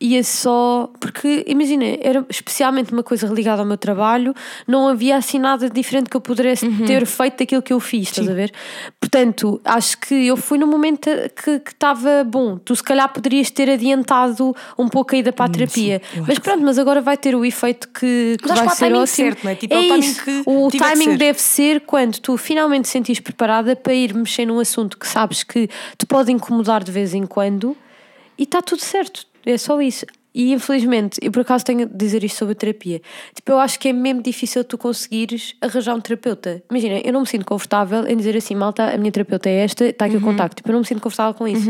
[0.00, 0.90] ia só.
[1.00, 4.34] Porque, imagina, era especialmente uma coisa ligada ao meu trabalho,
[4.66, 6.84] não havia assim nada diferente que eu pudesse Uhum.
[6.86, 8.52] ter feito daquilo que eu fiz, estás a ver?
[9.00, 11.08] Portanto, acho que eu fui no momento
[11.42, 12.58] que estava bom.
[12.58, 16.38] Tu, se calhar, poderias ter adiantado um pouco a ida para a terapia, acho mas
[16.38, 19.06] pronto, mas agora vai ter o efeito que, que Mas vai ser timing ótimo.
[19.06, 19.54] certo, não é?
[19.54, 20.24] Tipo, é o timing isso.
[20.24, 21.16] que o timing ser.
[21.16, 25.42] deve ser quando tu finalmente te sentires preparada para ir mexer num assunto que sabes
[25.42, 27.76] que te pode incomodar de vez em quando
[28.36, 29.26] e está tudo certo.
[29.48, 30.04] É só isso.
[30.40, 33.02] E infelizmente, eu por acaso tenho de dizer isto sobre a terapia.
[33.34, 36.62] Tipo, eu acho que é mesmo difícil tu conseguires arranjar um terapeuta.
[36.70, 39.86] Imagina, eu não me sinto confortável em dizer assim, malta, a minha terapeuta é esta,
[39.86, 40.22] está aqui Uhum.
[40.22, 40.54] o contacto.
[40.58, 41.68] Tipo, eu não me sinto confortável com isso.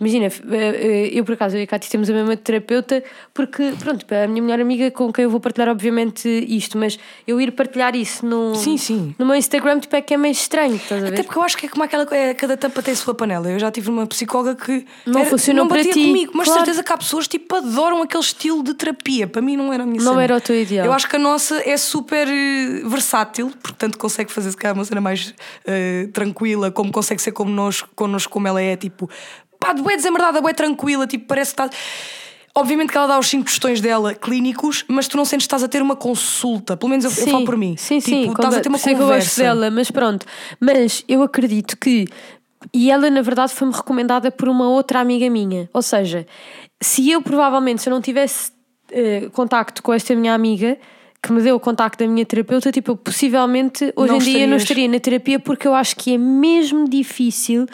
[0.00, 3.74] Imagina, f- eh, eu por acaso, eu e a Cátia temos a mesma terapeuta porque,
[3.78, 7.52] pronto, a minha melhor amiga com quem eu vou partilhar, obviamente, isto, mas eu ir
[7.52, 9.14] partilhar isso no, Sim, sim.
[9.18, 11.12] no meu Instagram, tipo, é que é meio estranho, estás a ver?
[11.12, 13.50] Até porque eu acho que é como aquela é, cada tampa tem a sua panela.
[13.50, 16.60] Eu já tive uma psicóloga que Não funcionou não para batia ti, comigo, mas claro.
[16.64, 19.26] certeza que há pessoas tipo adoram aquele estilo de terapia.
[19.26, 20.22] Para mim não era a minha Não cena.
[20.24, 20.86] era o teu ideal.
[20.86, 24.84] Eu acho que a nossa é super eh, versátil, portanto consegue fazer se calhar uma
[24.84, 25.34] cena mais
[25.66, 29.08] eh, tranquila, como consegue ser como nós, connosco, como ela é, tipo,
[29.60, 31.76] pá, bué desembardada, bué tranquila, tipo, parece que está.
[32.58, 35.62] Obviamente que ela dá os cinco questões dela clínicos, mas tu não sentes que estás
[35.62, 36.74] a ter uma consulta.
[36.74, 37.76] Pelo menos eu, eu falo por mim.
[37.76, 39.42] Sim, tipo, sim, estás a ter uma que eu gosto conversa.
[39.42, 40.24] dela, mas pronto.
[40.58, 42.06] Mas eu acredito que.
[42.74, 45.68] E ela, na verdade, foi-me recomendada por uma outra amiga minha.
[45.72, 46.26] Ou seja,
[46.80, 48.52] se eu provavelmente, se eu não tivesse
[48.90, 50.76] eh, contacto com esta minha amiga
[51.22, 54.32] que me deu o contacto da minha terapeuta, tipo, eu possivelmente hoje Não em dia
[54.46, 54.62] não estarias.
[54.62, 57.66] estaria na terapia porque eu acho que é mesmo difícil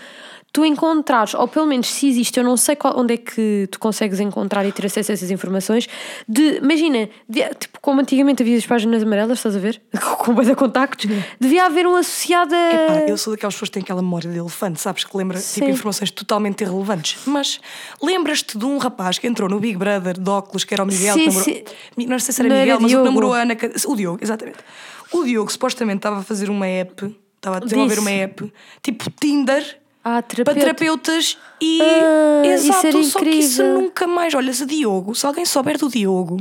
[0.53, 3.79] tu encontrares, ou pelo menos se existe, eu não sei qual- onde é que tu
[3.79, 5.88] consegues encontrar e ter acesso a essas informações,
[6.29, 9.81] de, imagina, de- tipo, como antigamente havia as páginas amarelas, estás a ver?
[10.19, 11.11] Com bem de contactos,
[11.41, 12.75] devia haver um associado a...
[12.75, 15.05] Epá, eu sou daquelas pessoas que têm aquela memória de elefante, sabes?
[15.05, 15.71] Que lembra tipo, Sim.
[15.71, 17.17] informações totalmente irrelevantes.
[17.27, 17.59] Mas
[18.03, 21.15] lembras-te de um rapaz que entrou no Big Brother de óculos, que era o Miguel,
[21.15, 21.45] Sim, que namorou.
[21.45, 21.65] sim.
[22.07, 23.05] Não sei se era Não Miguel, era mas o que Diogo.
[23.07, 23.57] namorou a Ana.
[23.87, 24.59] O Diogo, exatamente.
[25.12, 28.01] O Diogo supostamente estava a fazer uma app, estava a desenvolver Disse.
[28.07, 29.79] uma app, tipo Tinder.
[30.05, 30.61] Ah, Para terapeuta.
[30.61, 31.81] terapeutas e.
[31.81, 33.81] Ah, isso Exato, era só que isso incrível.
[33.83, 34.35] nunca mais.
[34.35, 36.38] Olha, se Diogo, se alguém souber do Diogo,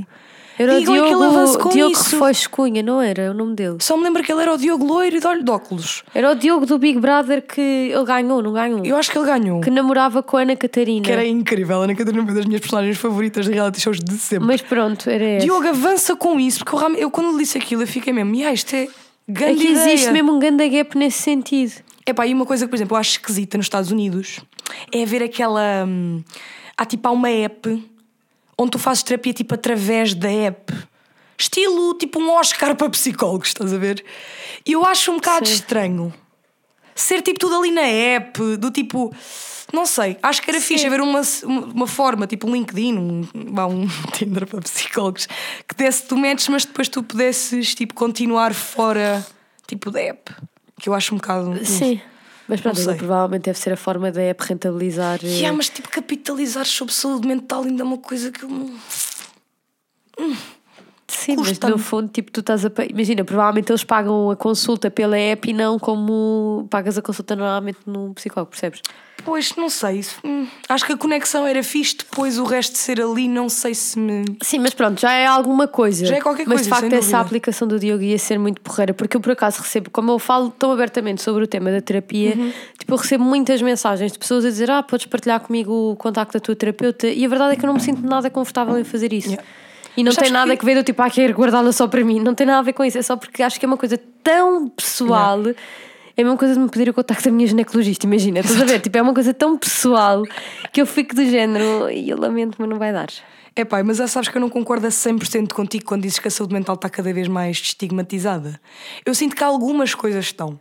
[0.57, 2.09] Era o digam que ele avance com Diogo, Diogo isso.
[2.15, 3.77] Refões Cunha, não era o nome dele?
[3.79, 6.03] Só me lembro que ele era o Diogo loiro e de olho de óculos.
[6.13, 8.83] Era o Diogo do Big Brother que ele ganhou, não ganhou?
[8.83, 9.61] Eu acho que ele ganhou.
[9.61, 11.05] Que namorava com a Ana Catarina.
[11.05, 11.81] Que era incrível.
[11.81, 14.47] A Ana Catarina foi das minhas personagens favoritas de reality shows de sempre.
[14.47, 15.45] Mas pronto, era esse.
[15.45, 18.51] Diogo avança com isso, porque eu, eu quando lhe disse aquilo, eu fiquei mesmo, "Ya,
[18.51, 18.87] isto é
[19.29, 21.73] grande Aqui existe ideia." mesmo um ganda gap nesse sentido.
[22.05, 24.39] Epá, e uma coisa que, por exemplo, eu acho esquisita nos Estados Unidos
[24.91, 25.85] é ver aquela.
[25.87, 26.23] hum,
[26.77, 27.91] há tipo há uma app
[28.57, 30.73] onde tu fazes terapia tipo através da app.
[31.37, 34.03] Estilo tipo um Oscar para psicólogos, estás a ver?
[34.65, 35.53] E eu acho um bocado Sim.
[35.53, 36.13] estranho
[36.95, 39.13] ser tipo tudo ali na app, do tipo.
[39.73, 43.87] Não sei, acho que era fixe haver uma, uma forma, tipo um LinkedIn, um, um
[44.11, 45.27] Tinder para psicólogos,
[45.65, 49.25] que desse tu metes, mas depois tu pudesses tipo, continuar fora
[49.65, 50.29] tipo da app.
[50.81, 51.65] Que eu acho um bocado.
[51.65, 52.01] Sim.
[52.47, 55.19] Mas pronto, provavelmente deve ser a forma da app rentabilizar.
[55.23, 58.69] eh, Yeah, mas tipo, capitalizar sobre saúde mental ainda é uma coisa que eu não.
[61.35, 62.71] Sim, mas no fundo, tipo, tu estás a.
[62.89, 67.79] Imagina, provavelmente eles pagam a consulta pela app e não como pagas a consulta normalmente
[67.85, 68.81] num psicólogo, percebes?
[69.23, 69.99] Pois, não sei.
[69.99, 73.49] isso, hum, acho que a conexão era fixe, depois o resto de ser ali, não
[73.49, 74.25] sei se me.
[74.41, 76.07] Sim, mas pronto, já é alguma coisa.
[76.07, 78.95] Já é qualquer Mas coisa, de facto, essa aplicação do Diogo ia ser muito porreira,
[78.95, 82.33] porque eu por acaso recebo, como eu falo tão abertamente sobre o tema da terapia,
[82.35, 82.51] Uhum.
[82.79, 86.33] tipo, eu recebo muitas mensagens de pessoas a dizer: Ah, podes partilhar comigo o contacto
[86.33, 88.83] da tua terapeuta, e a verdade é que eu não me sinto nada confortável em
[88.83, 89.29] fazer isso.
[89.29, 89.47] Yeah.
[89.97, 92.03] E não Mas tem nada que- que ver do tipo, ah, quero guardá-la só para
[92.03, 92.19] mim.
[92.19, 93.97] Não tem nada a ver com isso, é só porque acho que é uma coisa
[94.23, 95.41] tão pessoal.
[96.15, 98.65] É a mesma coisa de me pedir o contacto da minha ginecologista, imagina, estás a
[98.65, 98.79] ver?
[98.81, 100.23] Tipo, é uma coisa tão pessoal
[100.71, 103.07] que eu fico do género e eu lamento, mas não vai dar.
[103.55, 106.27] É pá, mas já sabes que eu não concordo a 100% contigo quando dizes que
[106.27, 108.59] a saúde mental está cada vez mais estigmatizada.
[109.05, 110.57] Eu sinto que algumas coisas estão.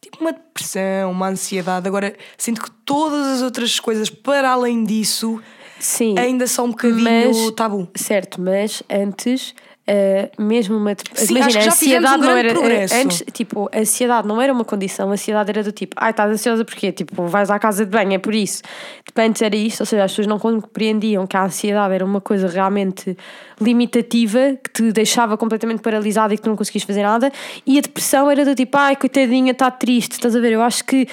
[0.00, 1.88] Tipo uma depressão, uma ansiedade.
[1.88, 5.40] Agora, sinto que todas as outras coisas, para além disso,
[5.78, 6.18] Sim.
[6.18, 7.88] ainda são um bocadinho Mas- tabu.
[7.94, 9.54] Certo, mas antes,
[9.86, 10.94] eh, mesmo uma.
[11.14, 12.52] Sim, imagina, acho que já a ansiedade um não era.
[12.54, 12.94] progresso.
[12.94, 16.30] Antes, tipo, a ansiedade não era uma condição, a ansiedade era do tipo, ai, estás
[16.32, 16.90] ansiosa porquê?
[16.92, 18.62] Tipo, vais à casa de banho, é por isso.
[19.04, 22.20] Tipo, antes era isto, ou seja, as pessoas não compreendiam que a ansiedade era uma
[22.20, 23.16] coisa realmente
[23.60, 27.30] limitativa, que te deixava completamente paralisada e que tu não conseguias fazer nada,
[27.66, 30.52] e a depressão era do tipo, ai, coitadinha, está triste, estás a ver?
[30.52, 31.06] Eu acho que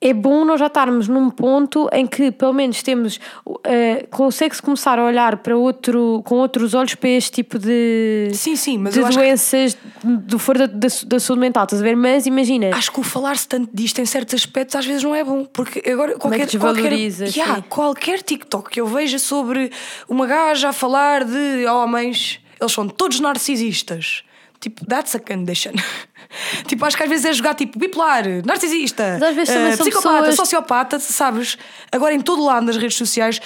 [0.00, 3.18] é bom nós já estarmos num ponto em que pelo menos temos
[3.64, 8.54] eh, consegue-se começar a olhar para outro com outros olhos para este tipo de, Sim,
[8.54, 11.84] sim, mas de acho que- doenças do fora da, da, da saúde mental, estás a
[11.84, 11.96] ver?
[11.96, 15.24] Mas imagina, Acho que o falar-se tanto disto em certos aspectos às vezes não é
[15.24, 15.44] bom.
[15.44, 19.72] Porque agora é qualquer, que desvaloriza, qualquer, Yeah, qualquer TikTok que eu veja sobre
[20.08, 24.22] uma gaja a falar de homens, eles são todos narcisistas.
[24.60, 25.72] Tipo, that's a condition.
[26.66, 29.86] tipo, acho que às vezes é jogar tipo bipolar, narcisista, Mas às vezes também são
[29.86, 31.56] psicopata, pessoas- sociopata, sabes?
[31.92, 33.40] Agora em todo lado nas redes sociais.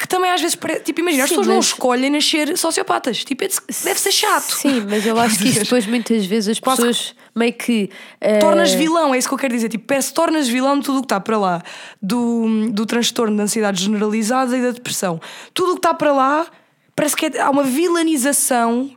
[0.00, 3.24] Que também às vezes, tipo, imagina, as pessoas não mas- escolhem nascer sociopatas.
[3.24, 3.42] Tipo,
[3.82, 4.52] deve ser chato.
[4.54, 7.90] sim, mas eu acho que isso depois muitas vezes as Quase- pessoas meio que
[8.20, 9.68] eh, tornas vilão, é isso que eu quero dizer.
[9.68, 11.60] Tipo, parece tornas vilão de tudo o que está para lá
[12.00, 15.20] do, do transtorno de ansiedade generalizada e da depressão.
[15.52, 16.46] Tudo o que está para lá
[16.94, 18.90] parece que é- há uma vilanização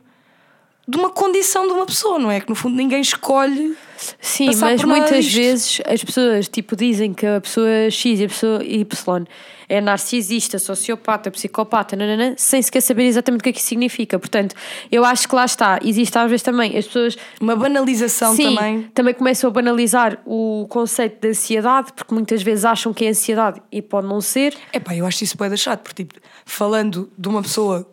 [0.86, 2.40] de uma condição de uma pessoa, não é?
[2.40, 3.76] Que no fundo ninguém escolhe.
[4.20, 5.36] Sim, passar mas muitas disto.
[5.36, 9.26] vezes as pessoas tipo dizem que a pessoa X e a pessoa Y
[9.68, 14.18] é narcisista, sociopata, psicopata, nananã, sem sequer saber exatamente o que é que isso significa.
[14.18, 14.56] Portanto,
[14.90, 15.78] eu acho que lá está.
[15.84, 18.56] Existe às vezes também as pessoas Uma banalização Sim,
[18.92, 19.14] também.
[19.14, 23.80] começam a banalizar o conceito de ansiedade, porque muitas vezes acham que é ansiedade e
[23.80, 24.54] pode não ser.
[24.72, 27.88] Epá, eu acho isso bem chato, porque tipo, falando de uma pessoa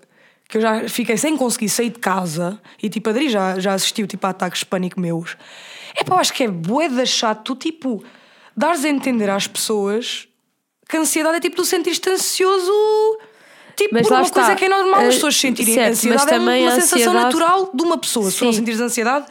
[0.50, 3.74] que eu já fiquei sem conseguir sair de casa e tipo, a Adri já, já
[3.74, 5.38] assistiu tipo, a ataques de pânico meus.
[5.96, 8.04] Epá, eu acho que é bué da chato tu tipo,
[8.58, 10.28] dares a entender às pessoas
[10.90, 12.74] que a ansiedade é tipo tu sentir-te ansioso.
[13.76, 14.42] Tipo, Mas por uma está.
[14.42, 17.84] coisa que é normal Eh, as pessoas sentirem certo, ansiedade, é uma sensação natural de
[17.84, 18.30] uma pessoa.
[18.32, 18.58] Se tu não Sim.
[18.60, 19.28] sentires ansiedade,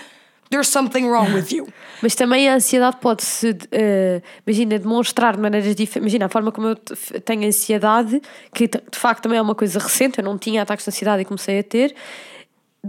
[0.51, 1.67] there's something wrong with you.
[2.03, 5.97] Mas também a ansiedade pode-se, eh, imagina, demonstrar de maneiras diferentes.
[5.97, 6.77] Imagina, a forma como eu
[7.25, 8.21] tenho ansiedade,
[8.55, 11.25] que de facto também é uma coisa recente, eu não tinha ataques de ansiedade e
[11.25, 11.95] comecei a ter.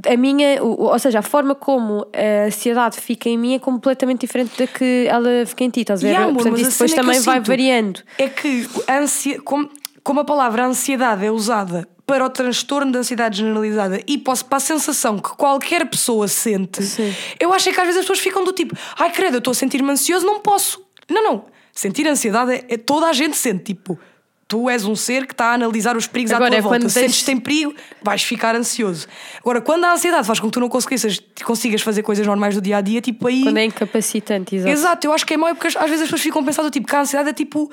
[0.08, 4.56] A minha, ou seja, a forma como a ansiedade fica em mim é completamente diferente
[4.58, 6.14] da que ela fica em ti, estás a ver?
[6.14, 8.02] E, amor, Portanto, isso depois eu também vai sinto variando.
[8.20, 9.68] É que a ansia, como,
[10.10, 14.58] como a palavra ansiedade é usada para o transtorno de ansiedade generalizada e posso, para
[14.58, 17.14] a sensação que qualquer pessoa sente, Sim.
[17.40, 19.52] eu acho é que às vezes as pessoas ficam do tipo, ai credo, eu estou
[19.52, 20.84] a sentir-me ansioso, não posso.
[21.08, 21.46] Não, não.
[21.72, 24.00] Sentir ansiedade é, é- toda a gente sente, tipo.
[24.48, 26.80] Tu és um ser que está a analisar os perigos Agora, à tua volta.
[26.80, 29.06] quando Se tens- sentes tem perigo, vais ficar ansioso.
[29.42, 32.62] Agora, quando a ansiedade faz com que tu não consigas, consigas fazer coisas normais do
[32.62, 33.44] dia a dia, tipo aí.
[33.44, 34.72] Quando é incapacitante, exato.
[34.72, 36.96] Exato, eu acho que é mau porque às vezes as pessoas ficam pensando tipo que
[36.96, 37.70] a ansiedade é tipo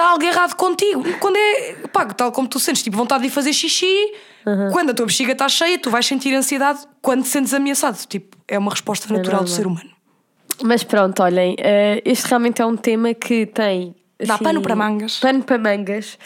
[0.00, 1.04] está algo errado contigo.
[1.18, 4.12] Quando é, pá, tal como tu sentes tipo vontade de ir fazer xixi,
[4.72, 7.98] quando a tua bexiga está cheia, tu vais sentir ansiedade quando te sentes ameaçado.
[8.06, 9.90] Tipo, é uma resposta natural do ser humano.
[10.62, 13.94] Mas pronto, olhem, eh, este realmente é um tema que tem.
[14.18, 15.18] Dá assim, pano para mangas.
[15.18, 16.18] Pano para mangas.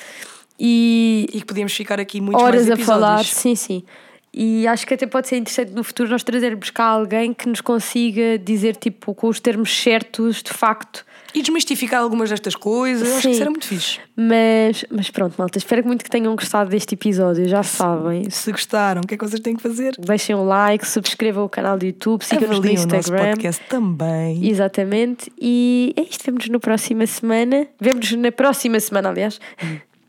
[0.58, 3.84] E, E que podíamos ficar aqui muitos horas a falar, sim, sim.
[4.32, 7.60] E acho que até pode ser interessante no futuro nós trazermos cá alguém que nos
[7.60, 11.04] consiga dizer, tipo, com os termos certos, de facto.
[11.34, 13.08] E desmistificar algumas destas coisas.
[13.08, 13.30] Eu acho que Sim.
[13.32, 13.98] isso era muito fixe.
[14.16, 18.30] Mas, mas pronto, malta, espero muito que tenham gostado deste episódio, já sabem.
[18.30, 19.96] Se gostaram, o que é que vocês têm que fazer?
[19.98, 23.30] Deixem um like, subscrevam o canal do YouTube, sigam-nos no Avaliem o Instagram.
[23.30, 24.48] podcast também.
[24.48, 25.32] Exatamente.
[25.40, 27.66] E é isto, vemos-nos na próxima semana.
[27.80, 29.40] Vemos-nos na próxima semana, aliás.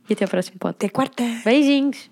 [0.07, 0.85] E até ao próximo podcast.
[0.85, 1.23] Até quarta.
[1.43, 2.09] Beijinhos!